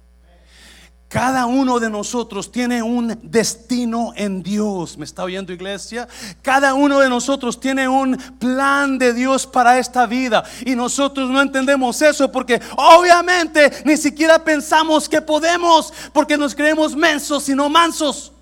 [1.09, 4.99] Cada uno de nosotros tiene un destino en Dios.
[4.99, 6.09] ¿Me está oyendo iglesia?
[6.43, 10.43] Cada uno de nosotros tiene un plan de Dios para esta vida.
[10.65, 16.97] Y nosotros no entendemos eso porque obviamente ni siquiera pensamos que podemos porque nos creemos
[16.97, 18.33] mensos y no mansos.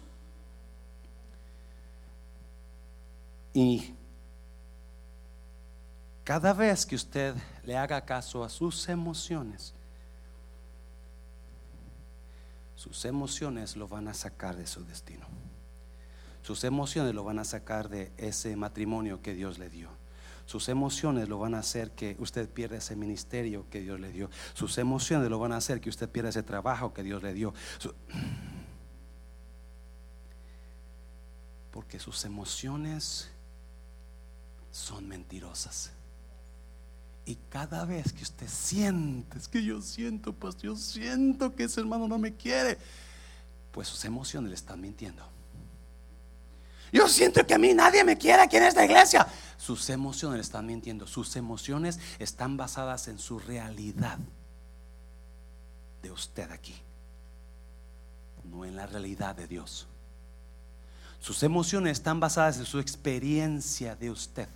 [3.52, 3.94] Y
[6.24, 9.74] cada vez que usted le haga caso a sus emociones,
[12.84, 15.26] sus emociones lo van a sacar de su destino.
[16.42, 19.88] Sus emociones lo van a sacar de ese matrimonio que Dios le dio.
[20.44, 24.28] Sus emociones lo van a hacer que usted pierda ese ministerio que Dios le dio.
[24.52, 27.54] Sus emociones lo van a hacer que usted pierda ese trabajo que Dios le dio.
[31.70, 33.30] Porque sus emociones
[34.70, 35.93] son mentirosas.
[37.26, 41.80] Y cada vez que usted siente, es que yo siento, pues yo siento que ese
[41.80, 42.78] hermano no me quiere,
[43.72, 45.24] pues sus emociones le están mintiendo.
[46.92, 49.26] Yo siento que a mí nadie me quiere aquí en esta iglesia.
[49.56, 51.06] Sus emociones están mintiendo.
[51.06, 54.18] Sus emociones están basadas en su realidad
[56.02, 56.74] de usted aquí,
[58.44, 59.88] no en la realidad de Dios.
[61.18, 64.46] Sus emociones están basadas en su experiencia de usted,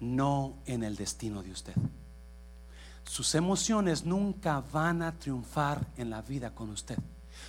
[0.00, 1.74] no en el destino de usted.
[3.04, 6.98] Sus emociones nunca van a triunfar en la vida con usted.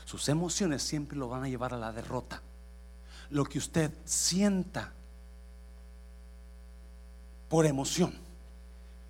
[0.06, 2.42] Sus emociones siempre lo van a llevar a la derrota.
[3.30, 4.92] Lo que usted sienta
[7.48, 8.14] por emoción.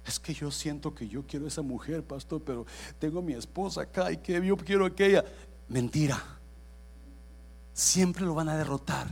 [0.06, 2.66] Es que yo siento que yo quiero esa mujer, pastor, pero
[3.00, 5.24] tengo a mi esposa acá y que yo quiero aquella.
[5.70, 6.22] Mentira.
[7.74, 9.08] Siempre lo van a derrotar.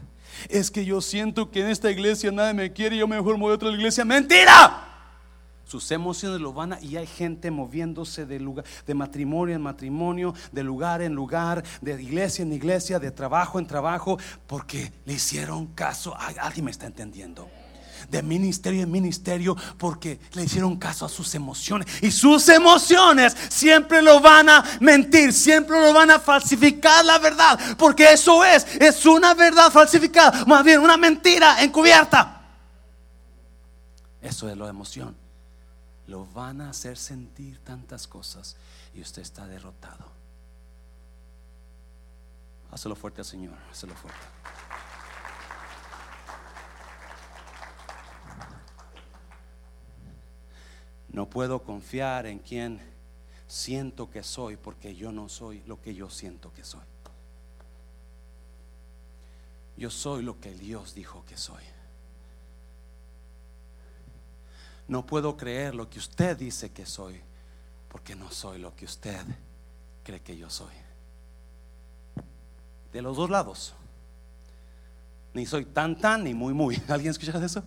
[0.47, 3.51] Es que yo siento que en esta iglesia nadie me quiere yo mejor me voy
[3.51, 4.05] a otra iglesia.
[4.05, 4.85] Mentira.
[5.65, 10.33] Sus emociones lo van a y hay gente moviéndose de lugar de matrimonio en matrimonio,
[10.51, 14.17] de lugar en lugar, de iglesia en iglesia, de trabajo en trabajo,
[14.47, 16.15] porque le hicieron caso.
[16.39, 17.47] Alguien me está entendiendo
[18.09, 21.87] de ministerio en ministerio porque le hicieron caso a sus emociones.
[22.01, 27.59] Y sus emociones siempre lo van a mentir, siempre lo van a falsificar la verdad,
[27.77, 32.41] porque eso es, es una verdad falsificada, más bien una mentira encubierta.
[34.21, 35.15] Eso es la emoción
[36.09, 38.57] lo van a hacer sentir tantas cosas
[38.93, 40.05] y usted está derrotado.
[42.71, 44.19] Hazlo fuerte al Señor, hazlo fuerte.
[51.11, 52.79] No puedo confiar en quien
[53.47, 56.81] siento que soy porque yo no soy lo que yo siento que soy.
[59.75, 61.63] Yo soy lo que Dios dijo que soy.
[64.87, 67.21] No puedo creer lo que usted dice que soy,
[67.87, 69.23] porque no soy lo que usted
[70.03, 70.73] cree que yo soy.
[72.91, 73.73] De los dos lados.
[75.33, 76.81] Ni soy tan tan ni muy muy.
[76.87, 77.63] ¿Alguien escucha eso?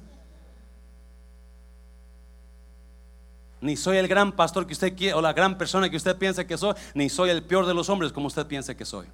[3.62, 6.46] Ni soy el gran pastor que usted quiere o la gran persona que usted piensa
[6.46, 9.06] que soy, ni soy el peor de los hombres como usted piensa que soy.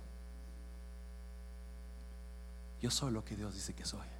[2.82, 4.18] Yo soy lo que Dios dice que soy.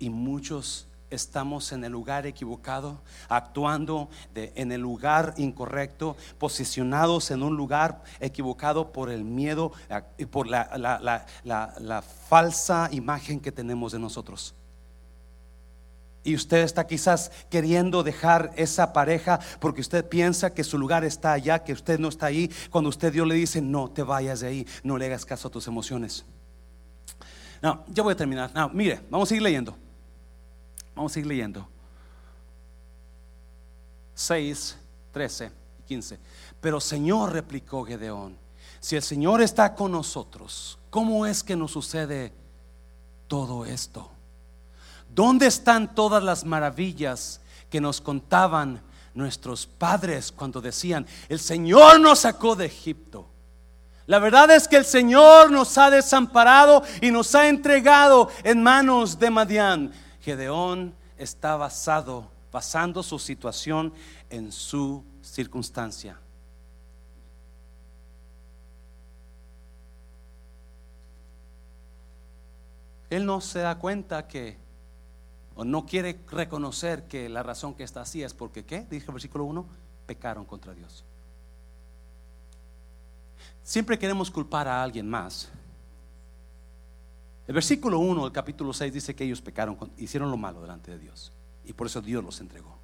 [0.00, 7.56] y muchos estamos en el lugar equivocado, actuando en el lugar incorrecto, posicionados en un
[7.56, 9.72] lugar equivocado por el miedo
[10.18, 10.68] y por la,
[11.44, 14.54] la, falsa imagen que tenemos de nosotros.
[16.22, 21.32] Y usted está quizás queriendo dejar esa pareja porque usted piensa que su lugar está
[21.32, 22.50] allá, que usted no está ahí.
[22.70, 25.50] Cuando usted Dios le dice, no te vayas de ahí, no le hagas caso a
[25.50, 26.24] tus emociones.
[27.62, 28.50] No, ya voy a terminar.
[28.54, 29.76] No, mire, vamos a seguir leyendo.
[30.94, 31.66] Vamos a seguir leyendo.
[34.14, 34.76] 6,
[35.12, 36.18] 13 y 15.
[36.60, 38.36] Pero Señor, replicó Gedeón,
[38.80, 42.32] si el Señor está con nosotros, ¿cómo es que nos sucede
[43.26, 44.10] todo esto?
[45.14, 48.82] ¿Dónde están todas las maravillas que nos contaban
[49.14, 53.26] nuestros padres cuando decían, el Señor nos sacó de Egipto?
[54.06, 59.18] La verdad es que el Señor nos ha desamparado y nos ha entregado en manos
[59.18, 59.92] de Madián.
[60.20, 63.92] Gedeón está basado, basando su situación
[64.28, 66.18] en su circunstancia.
[73.10, 74.56] Él no se da cuenta que,
[75.64, 78.86] no quiere reconocer que la razón que está así es porque, ¿qué?
[78.90, 79.66] Dice el versículo 1,
[80.06, 81.04] pecaron contra Dios.
[83.62, 85.50] Siempre queremos culpar a alguien más
[87.50, 91.00] el versículo 1 del capítulo 6 dice que ellos pecaron, hicieron lo malo delante de
[91.00, 91.32] Dios.
[91.64, 92.78] Y por eso Dios los entregó.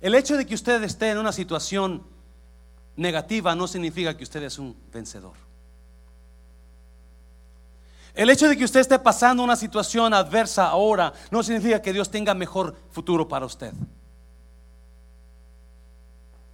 [0.00, 2.02] El hecho de que usted esté en una situación
[2.96, 5.45] negativa no significa que usted es un vencedor.
[8.16, 12.10] El hecho de que usted esté pasando una situación adversa ahora no significa que Dios
[12.10, 13.74] tenga mejor futuro para usted.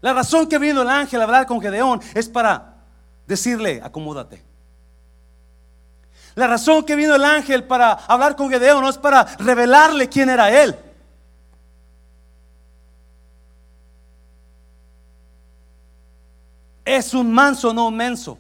[0.01, 2.79] La razón que vino el ángel a hablar con Gedeón es para
[3.29, 4.43] decirle, acomódate.
[6.35, 10.31] La razón que vino el ángel para hablar con Gedeón no es para revelarle quién
[10.31, 10.77] era él.
[16.85, 18.37] Es un manso, no un menso.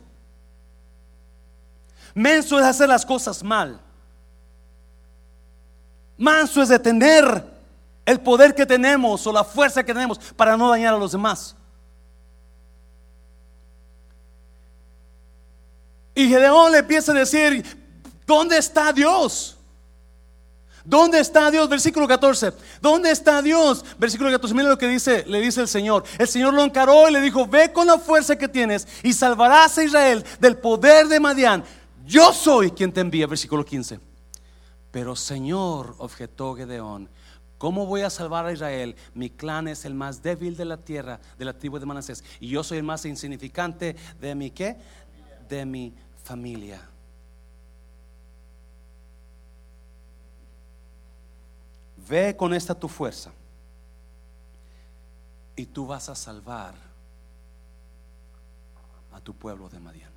[2.14, 3.80] Menso es hacer las cosas mal.
[6.16, 7.44] Manso es detener
[8.04, 11.56] el poder que tenemos o la fuerza que tenemos para no dañar a los demás.
[16.14, 17.64] Y Gedeón le empieza a decir,
[18.26, 19.56] ¿dónde está Dios?
[20.84, 21.68] ¿Dónde está Dios?
[21.68, 22.52] Versículo 14.
[22.80, 23.84] ¿Dónde está Dios?
[23.98, 24.54] Versículo 14.
[24.54, 26.04] Mira lo que dice, le dice el Señor.
[26.18, 29.78] El Señor lo encaró y le dijo, ve con la fuerza que tienes y salvarás
[29.78, 31.64] a Israel del poder de Madián.
[32.05, 33.26] Yo soy quien te envía.
[33.26, 34.00] Versículo 15.
[34.90, 37.09] Pero Señor, objetó Gedeón,
[37.59, 38.94] ¿cómo voy a salvar a Israel?
[39.14, 42.22] Mi clan es el más débil de la tierra, de la tribu de Manasés.
[42.40, 44.76] Y yo soy el más insignificante de mi qué?
[45.48, 46.86] De mi familia.
[52.09, 53.32] Ve con esta tu fuerza
[55.57, 56.74] y tú vas a salvar
[59.12, 60.11] a tu pueblo de Madián.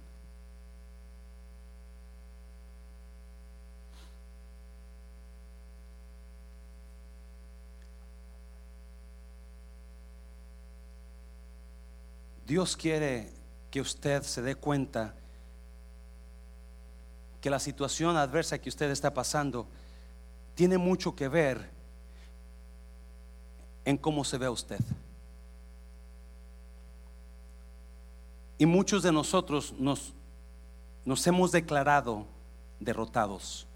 [12.45, 13.31] Dios quiere
[13.71, 15.15] que usted se dé cuenta
[17.41, 19.67] que la situación adversa que usted está pasando
[20.55, 21.69] tiene mucho que ver
[23.83, 24.79] en cómo se ve usted.
[28.57, 30.13] Y muchos de nosotros nos,
[31.03, 32.25] nos hemos declarado
[32.79, 33.67] derrotados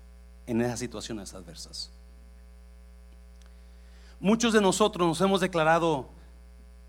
[0.47, 1.91] en esas situaciones adversas.
[4.19, 6.09] Muchos de nosotros nos hemos declarado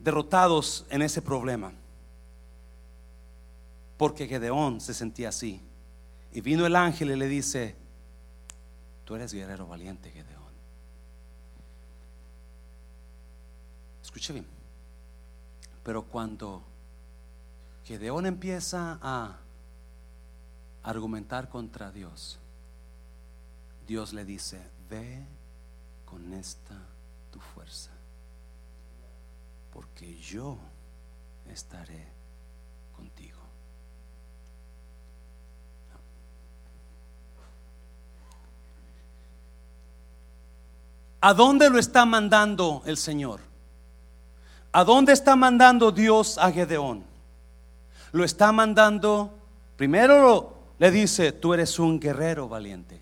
[0.03, 1.73] derrotados en ese problema.
[3.97, 5.61] Porque Gedeón se sentía así.
[6.33, 7.75] Y vino el ángel y le dice,
[9.05, 10.41] tú eres guerrero valiente, Gedeón.
[14.03, 14.47] Escuche bien.
[15.83, 16.63] Pero cuando
[17.85, 19.37] Gedeón empieza a
[20.83, 22.39] argumentar contra Dios,
[23.87, 25.25] Dios le dice, ve
[26.05, 26.77] con esta
[27.33, 27.91] tu fuerza,
[29.73, 30.59] porque yo
[31.49, 32.07] estaré
[32.97, 33.39] contigo.
[41.21, 43.41] ¿A dónde lo está mandando el Señor?
[44.73, 47.05] ¿A dónde está mandando Dios a Gedeón?
[48.13, 49.35] Lo está mandando,
[49.77, 53.01] primero le dice, tú eres un guerrero valiente.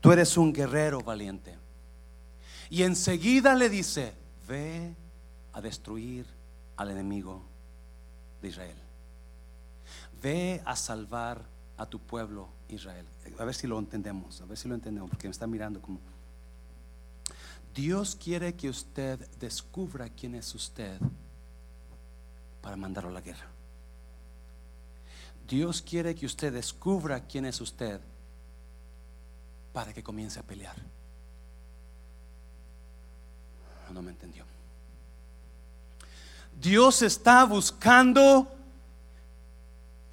[0.00, 1.56] Tú eres un guerrero valiente.
[2.70, 4.12] Y enseguida le dice,
[4.48, 4.94] ve
[5.56, 6.26] a destruir
[6.76, 7.42] al enemigo
[8.42, 8.76] de Israel.
[10.22, 11.40] Ve a salvar
[11.78, 13.06] a tu pueblo Israel.
[13.38, 15.98] A ver si lo entendemos, a ver si lo entendemos, porque me está mirando como...
[17.74, 21.00] Dios quiere que usted descubra quién es usted
[22.60, 23.46] para mandarlo a la guerra.
[25.48, 27.98] Dios quiere que usted descubra quién es usted
[29.72, 30.76] para que comience a pelear.
[33.94, 34.55] No me entendió.
[36.58, 38.48] Dios está buscando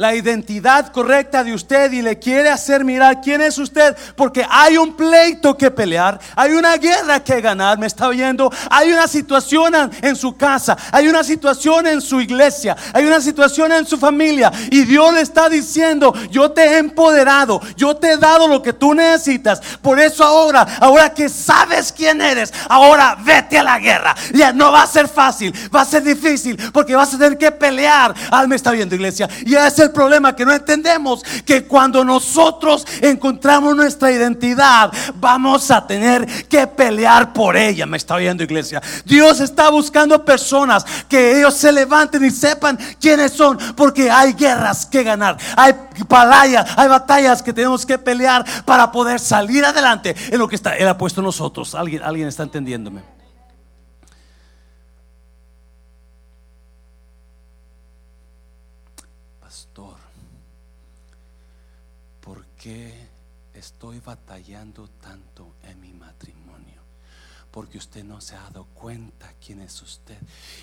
[0.03, 4.75] la identidad correcta de usted y le quiere hacer mirar quién es usted, porque hay
[4.75, 9.73] un pleito que pelear, hay una guerra que ganar, me está oyendo, hay una situación
[10.01, 14.51] en su casa, hay una situación en su iglesia, hay una situación en su familia
[14.69, 18.73] y Dios le está diciendo, yo te he empoderado, yo te he dado lo que
[18.73, 24.13] tú necesitas, por eso ahora, ahora que sabes quién eres, ahora vete a la guerra,
[24.33, 27.51] ya no va a ser fácil, va a ser difícil, porque vas a tener que
[27.53, 32.03] pelear, al me está viendo iglesia, y ese el problema que no entendemos que cuando
[32.03, 37.85] nosotros encontramos nuestra identidad, vamos a tener que pelear por ella.
[37.85, 38.81] Me está oyendo, iglesia.
[39.05, 44.85] Dios está buscando personas que ellos se levanten y sepan quiénes son, porque hay guerras
[44.85, 45.73] que ganar, hay
[46.07, 50.75] batallas, hay batallas que tenemos que pelear para poder salir adelante en lo que está
[50.75, 51.75] Él ha puesto nosotros.
[51.75, 53.01] Alguien, alguien está entendiéndome.
[62.63, 62.93] qué
[63.83, 66.81] estoy batallando tanto en mi matrimonio?
[67.51, 70.17] Porque usted no se ha dado cuenta quién es usted.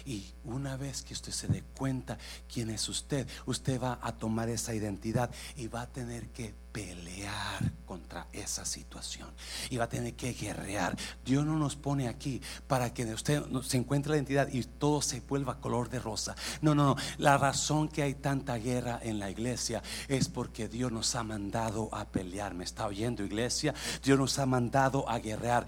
[0.06, 2.16] Y una vez que usted se dé cuenta
[2.50, 7.72] quién es usted, usted va a tomar esa identidad y va a tener que pelear
[7.86, 9.28] contra esa situación
[9.68, 10.96] y va a tener que guerrear.
[11.24, 15.20] Dios no nos pone aquí para que usted se encuentre la identidad y todo se
[15.20, 16.36] vuelva color de rosa.
[16.62, 16.96] No, no, no.
[17.18, 21.88] La razón que hay tanta guerra en la iglesia es porque Dios nos ha mandado
[21.92, 22.54] a pelear.
[22.54, 23.74] ¿Me está oyendo, iglesia?
[24.04, 25.66] Dios nos ha mandado a guerrear.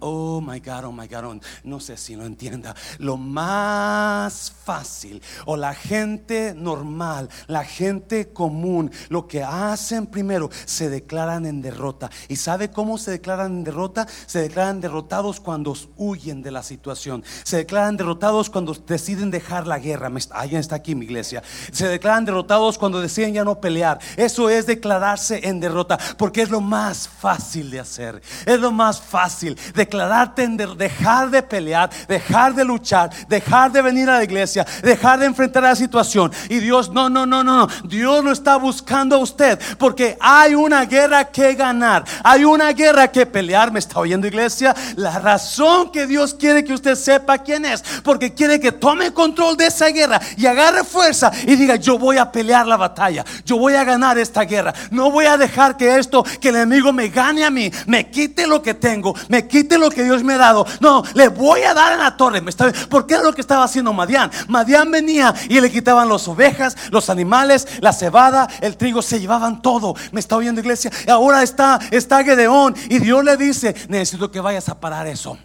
[0.00, 2.74] Oh my God, oh my God, oh, no sé si lo entienda.
[2.98, 10.33] Lo más fácil o la gente normal, la gente común, lo que hacen primero,
[10.64, 12.10] se declaran en derrota.
[12.28, 14.06] ¿Y sabe cómo se declaran en derrota?
[14.26, 17.24] Se declaran derrotados cuando huyen de la situación.
[17.42, 20.10] Se declaran derrotados cuando deciden dejar la guerra.
[20.30, 21.42] Alguien está aquí, mi iglesia.
[21.72, 23.98] Se declaran derrotados cuando deciden ya no pelear.
[24.16, 28.22] Eso es declararse en derrota, porque es lo más fácil de hacer.
[28.46, 34.08] Es lo más fácil declararte en dejar de pelear, dejar de luchar, dejar de venir
[34.08, 36.32] a la iglesia, dejar de enfrentar la situación.
[36.48, 37.68] Y Dios, no, no, no, no, no.
[37.84, 43.08] Dios no está buscando a usted porque hay una guerra que ganar, hay una guerra
[43.08, 43.70] que pelear.
[43.70, 44.74] ¿Me está oyendo, iglesia?
[44.96, 49.56] La razón que Dios quiere que usted sepa quién es, porque quiere que tome control
[49.58, 53.58] de esa guerra y agarre fuerza y diga: Yo voy a pelear la batalla, yo
[53.58, 54.72] voy a ganar esta guerra.
[54.90, 58.46] No voy a dejar que esto, que el enemigo me gane a mí, me quite
[58.46, 60.66] lo que tengo, me quite lo que Dios me ha dado.
[60.80, 62.40] No, le voy a dar en la torre.
[62.40, 64.30] ¿Me está, porque era lo que estaba haciendo Madián.
[64.48, 69.60] Madián venía y le quitaban las ovejas, los animales, la cebada, el trigo, se llevaban
[69.60, 69.94] todo.
[70.14, 70.92] Me está oyendo, iglesia.
[71.06, 75.36] Y ahora está, está Gedeón y Dios le dice: Necesito que vayas a parar eso.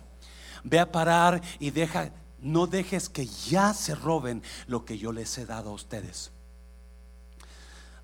[0.64, 5.36] Ve a parar y deja, no dejes que ya se roben lo que yo les
[5.40, 6.32] he dado a ustedes.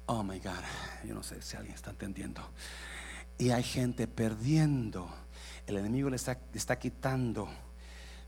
[0.07, 0.63] Oh my God,
[1.03, 2.41] yo no sé si alguien está entendiendo.
[3.37, 5.07] Y hay gente perdiendo.
[5.67, 7.47] El enemigo le está, está quitando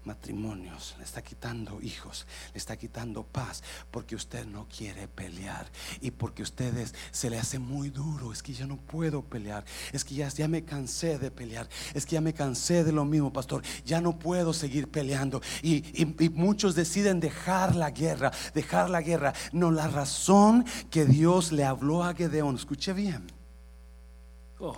[0.08, 5.70] matrimonios, le está quitando hijos, le está quitando paz, porque usted no quiere pelear
[6.02, 10.06] y porque ustedes se le hace muy duro, es que ya no puedo pelear, es
[10.06, 13.32] que ya, ya me cansé de pelear, es que ya me cansé de lo mismo,
[13.32, 15.84] pastor, ya no puedo seguir peleando y,
[16.34, 19.34] muchos deciden dejar la guerra, dejar la guerra.
[19.52, 23.28] No, la razón que Dios le habló a Gedeón, escuche bien.
[24.60, 24.78] Oh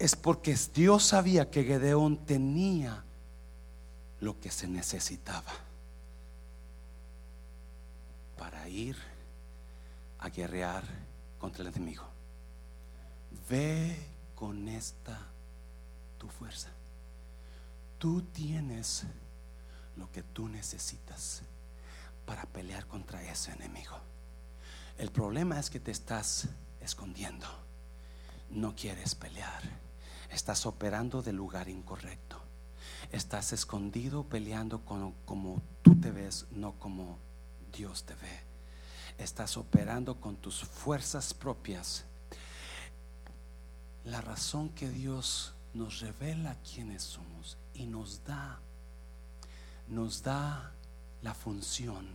[0.00, 3.04] es porque Dios sabía que Gedeón tenía
[4.20, 5.52] lo que se necesitaba
[8.38, 8.96] para ir
[10.18, 10.84] a guerrear
[11.38, 12.02] contra el enemigo.
[13.50, 13.94] Ve
[14.34, 15.20] con esta
[16.16, 16.70] tu fuerza.
[17.98, 19.04] Tú tienes
[19.98, 21.42] lo que tú necesitas
[22.24, 23.98] para pelear contra ese enemigo.
[24.96, 26.48] El problema es que te estás
[26.80, 27.46] escondiendo.
[28.48, 29.89] No quieres pelear
[30.30, 32.40] Estás operando del lugar incorrecto.
[33.10, 37.18] Estás escondido peleando con, como tú te ves, no como
[37.72, 38.40] Dios te ve.
[39.18, 42.04] Estás operando con tus fuerzas propias.
[44.04, 48.60] La razón que Dios nos revela quiénes somos y nos da,
[49.88, 50.72] nos da
[51.22, 52.06] la función,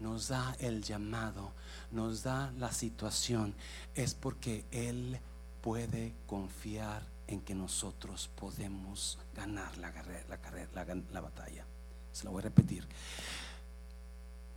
[0.00, 1.52] nos da el llamado,
[1.90, 3.54] nos da la situación,
[3.94, 5.18] es porque Él
[5.60, 11.64] puede confiar en que nosotros podemos ganar la, la, la, la batalla.
[12.12, 12.86] Se lo voy a repetir.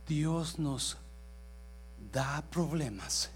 [0.06, 0.96] Dios nos
[2.12, 3.30] da problemas.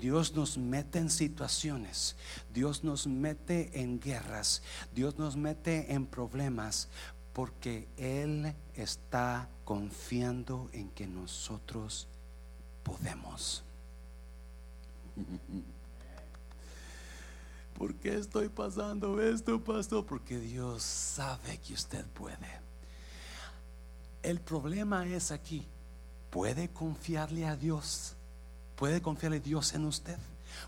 [0.00, 2.16] Dios nos mete en situaciones,
[2.52, 4.62] Dios nos mete en guerras,
[4.94, 6.88] Dios nos mete en problemas
[7.34, 12.08] porque Él está confiando en que nosotros
[12.82, 13.62] podemos.
[17.74, 20.06] ¿Por qué estoy pasando esto, pastor?
[20.06, 22.60] Porque Dios sabe que usted puede.
[24.22, 25.66] El problema es aquí.
[26.30, 28.14] ¿Puede confiarle a Dios?
[28.76, 30.18] ¿Puede confiarle Dios en usted?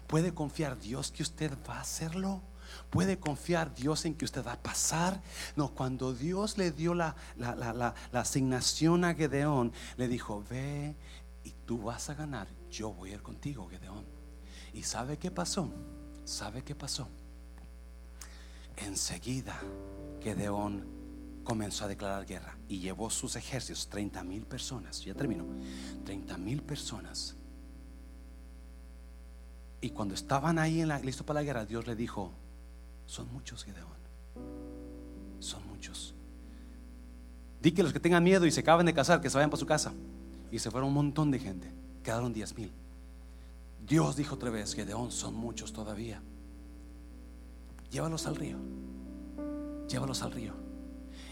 [0.07, 2.43] ¿Puede confiar Dios que usted va a hacerlo?
[2.91, 5.23] ¿Puede confiar Dios en que usted va a pasar?
[5.57, 10.97] No, cuando Dios le dio la, la, la, la asignación a Gedeón, le dijo, ve
[11.45, 12.49] y tú vas a ganar.
[12.71, 14.05] Yo voy a ir contigo, Gedeón.
[14.73, 15.73] ¿Y sabe qué pasó?
[16.25, 17.09] ¿Sabe qué pasó?
[18.77, 19.61] Enseguida
[20.23, 20.87] Gedeón
[21.45, 25.45] comenzó a declarar guerra y llevó sus ejércitos, 30 mil personas, ya terminó,
[26.05, 27.37] 30 mil personas.
[29.81, 32.33] Y cuando estaban ahí en la, listo para la guerra, Dios le dijo,
[33.07, 33.91] son muchos Gedeón,
[35.41, 36.15] son muchos.
[37.61, 39.61] Di que los que tengan miedo y se acaban de casar, que se vayan para
[39.61, 39.93] su casa.
[40.51, 41.71] Y se fueron un montón de gente,
[42.03, 42.73] quedaron 10 mil.
[43.87, 46.23] Dios dijo otra vez, Gedeón, son muchos todavía.
[47.91, 48.59] Llévalos al río.
[49.89, 50.55] Llévalos al río.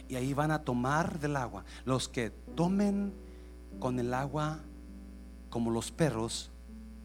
[0.08, 1.64] Y ahí van a tomar del agua.
[1.84, 3.14] Los que tomen
[3.78, 4.60] con el agua
[5.48, 6.50] como los perros,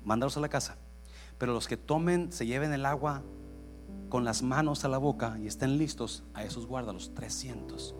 [0.03, 0.77] mándalos a la casa.
[1.37, 3.23] Pero los que tomen, se lleven el agua
[4.09, 7.95] con las manos a la boca y estén listos, a esos guarda los 300.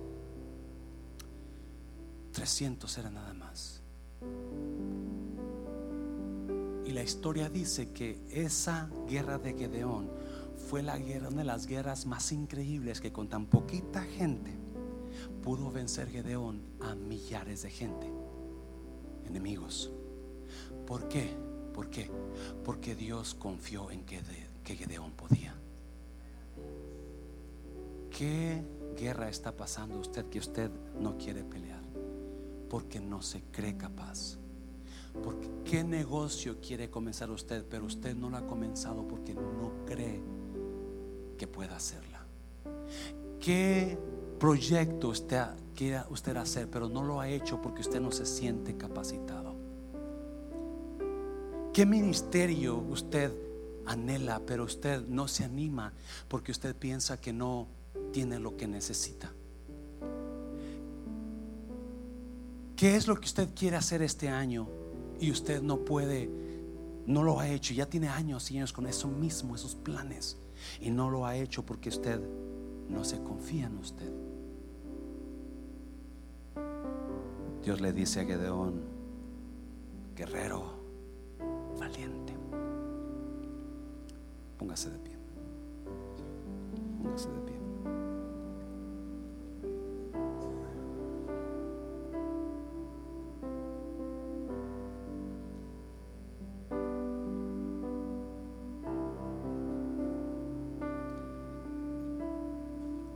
[2.32, 3.82] 300 era nada más.
[6.88, 10.10] Y la historia dice que esa guerra de Gedeón
[10.70, 14.54] fue la guerra, una de las guerras más increíbles que con tan poquita gente
[15.44, 18.10] pudo vencer Gedeón a millares de gente,
[19.26, 19.92] enemigos.
[20.86, 21.36] ¿Por qué?
[21.74, 22.10] ¿Por qué?
[22.64, 24.22] Porque Dios confió en que,
[24.64, 25.54] que Gedeón podía.
[28.12, 28.64] ¿Qué
[28.96, 31.84] guerra está pasando usted que usted no quiere pelear?
[32.70, 34.38] Porque no se cree capaz.
[35.70, 40.22] Qué negocio quiere comenzar usted, pero usted no lo ha comenzado porque no cree
[41.38, 42.26] que pueda hacerla.
[43.42, 43.98] ¿Qué
[44.40, 45.44] proyecto usted
[45.76, 49.56] quiere usted hacer, pero no lo ha hecho porque usted no se siente capacitado?
[51.74, 53.34] ¿Qué ministerio usted
[53.86, 55.92] anhela, pero usted no se anima
[56.30, 57.68] porque usted piensa que no
[58.14, 59.34] tiene lo que necesita?
[62.78, 64.87] ¿Qué es lo que usted quiere hacer este año
[65.20, 66.30] y usted no puede,
[67.06, 67.74] no lo ha hecho?
[67.74, 70.38] Ya tiene años y años con eso mismo, esos planes.
[70.82, 72.20] Y no lo ha hecho porque usted
[72.90, 74.12] no se confía en usted.
[77.64, 78.82] Dios le dice a Gedeón,
[80.16, 80.64] guerrero,
[81.78, 82.34] valiente,
[84.58, 85.18] póngase de pie.
[87.04, 87.57] Póngase de pie.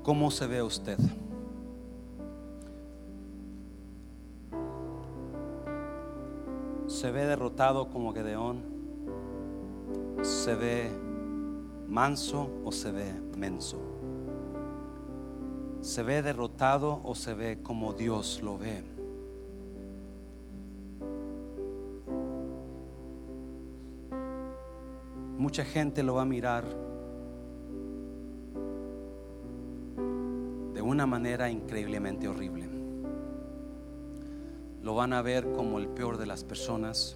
[0.04, 0.98] ¿Cómo se ve usted?
[6.88, 8.64] ¿Se ve derrotado como Gedeón?
[10.24, 10.90] ¿Se ve
[11.88, 13.78] manso o se ve menso?
[15.82, 18.84] ¿Se ve derrotado o se ve como Dios lo ve?
[25.38, 26.91] Mucha gente lo va a mirar
[30.92, 32.68] una manera increíblemente horrible.
[34.84, 37.16] Lo van a ver como el peor de las personas.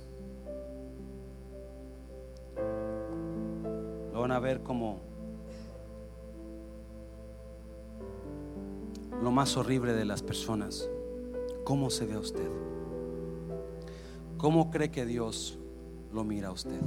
[4.14, 5.02] Lo van a ver como
[9.22, 10.90] lo más horrible de las personas.
[11.66, 12.50] ¿Cómo se ve usted?
[14.38, 15.60] ¿Cómo cree que Dios
[16.14, 16.80] lo mira a usted?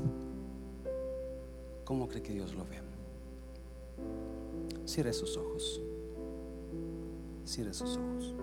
[1.84, 2.78] ¿Cómo cree que Dios lo ve?
[4.86, 5.82] Cierre sus ojos.
[7.48, 8.34] Cierre sus ojos.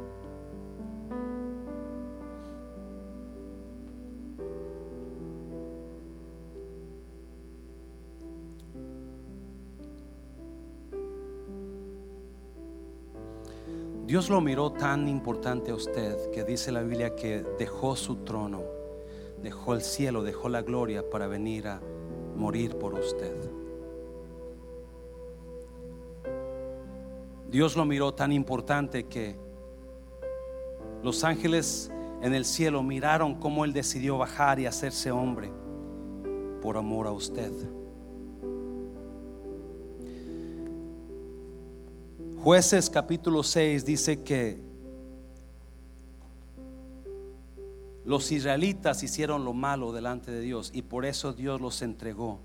[14.07, 18.63] Dios lo miró tan importante a usted que dice la Biblia que dejó su trono,
[19.43, 21.79] dejó el cielo, dejó la gloria para venir a
[22.35, 23.64] morir por usted.
[27.55, 29.33] Dios lo miró tan importante que
[31.01, 31.89] los ángeles
[32.21, 35.53] en el cielo miraron cómo Él decidió bajar y hacerse hombre
[36.61, 37.53] por amor a usted.
[42.43, 44.59] Jueces capítulo 6 dice que
[48.03, 52.41] los israelitas hicieron lo malo delante de Dios y por eso Dios los entregó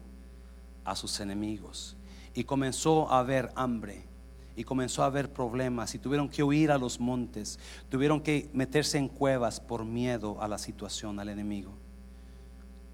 [0.84, 1.96] a sus enemigos
[2.32, 4.08] y comenzó a haber hambre
[4.56, 8.98] y comenzó a haber problemas y tuvieron que huir a los montes, tuvieron que meterse
[8.98, 11.72] en cuevas por miedo a la situación, al enemigo.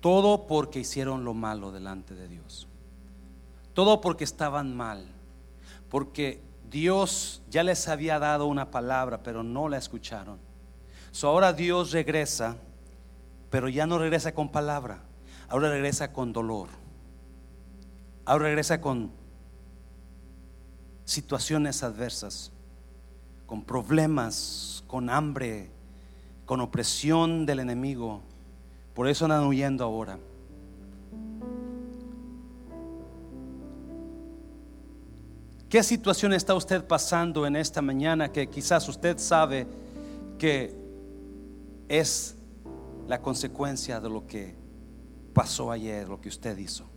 [0.00, 2.68] Todo porque hicieron lo malo delante de Dios.
[3.74, 5.04] Todo porque estaban mal.
[5.88, 6.40] Porque
[6.70, 10.38] Dios ya les había dado una palabra, pero no la escucharon.
[11.10, 12.56] So ahora Dios regresa,
[13.50, 15.02] pero ya no regresa con palabra.
[15.48, 16.68] Ahora regresa con dolor.
[18.24, 19.10] Ahora regresa con
[21.06, 22.52] situaciones adversas,
[23.46, 25.70] con problemas, con hambre,
[26.44, 28.20] con opresión del enemigo.
[28.92, 30.18] Por eso andan huyendo ahora.
[35.68, 39.66] ¿Qué situación está usted pasando en esta mañana que quizás usted sabe
[40.38, 40.74] que
[41.88, 42.36] es
[43.06, 44.54] la consecuencia de lo que
[45.32, 46.95] pasó ayer, lo que usted hizo?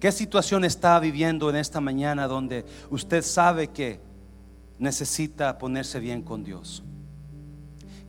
[0.00, 4.00] ¿Qué situación está viviendo en esta mañana donde usted sabe que
[4.78, 6.84] necesita ponerse bien con Dios?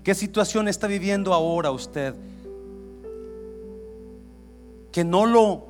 [0.03, 2.15] ¿Qué situación está viviendo ahora usted
[4.91, 5.69] que no lo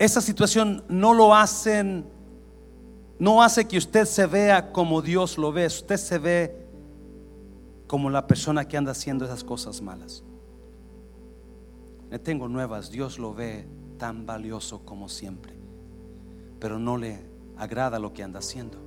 [0.00, 2.06] esa situación no lo hacen,
[3.18, 6.56] no hace que usted se vea como Dios lo ve, usted se ve
[7.86, 10.24] como la persona que anda haciendo esas cosas malas.
[12.10, 13.68] Le tengo nuevas, Dios lo ve
[14.00, 15.52] tan valioso como siempre,
[16.58, 17.20] pero no le
[17.58, 18.78] agrada lo que anda haciendo.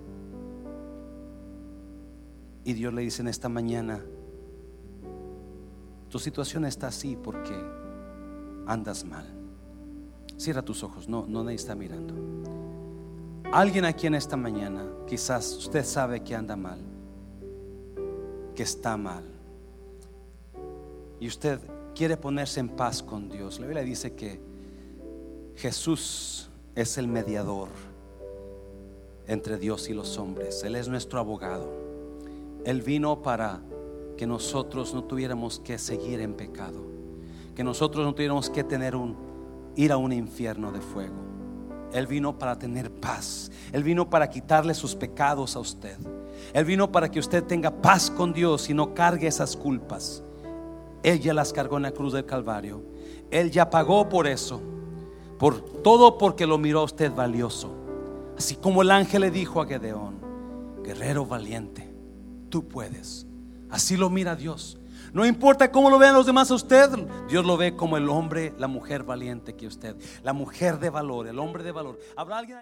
[2.65, 4.03] Y Dios le dice en esta mañana,
[6.09, 7.53] tu situación está así porque
[8.65, 9.27] andas mal.
[10.37, 12.15] Cierra tus ojos, no, no nadie está mirando.
[13.51, 16.79] Alguien aquí en esta mañana, quizás usted sabe que anda mal,
[18.55, 19.25] que está mal.
[21.19, 21.59] Y usted
[21.93, 23.59] quiere ponerse en paz con Dios.
[23.59, 24.52] La Biblia dice que
[25.55, 27.69] Jesús es el mediador
[29.27, 30.63] entre Dios y los hombres.
[30.63, 31.71] Él es nuestro abogado.
[32.65, 33.61] Él vino para
[34.17, 36.81] que nosotros no tuviéramos que seguir en pecado,
[37.55, 39.15] que nosotros no tuviéramos que tener un
[39.75, 41.15] ir a un infierno de fuego.
[41.93, 43.51] Él vino para tener paz.
[43.71, 45.97] Él vino para quitarle sus pecados a usted.
[46.53, 50.23] Él vino para que usted tenga paz con Dios y no cargue esas culpas.
[51.03, 52.81] Él ya las cargó en la cruz del Calvario.
[53.29, 54.61] Él ya pagó por eso.
[55.43, 57.69] Por todo porque lo miró a usted valioso.
[58.37, 60.15] Así como el ángel le dijo a Gedeón,
[60.85, 61.93] guerrero valiente,
[62.47, 63.27] tú puedes.
[63.69, 64.77] Así lo mira Dios.
[65.11, 66.89] No importa cómo lo vean los demás a usted,
[67.27, 71.27] Dios lo ve como el hombre, la mujer valiente que usted, la mujer de valor,
[71.27, 71.99] el hombre de valor.
[72.15, 72.57] ¿Habrá alguien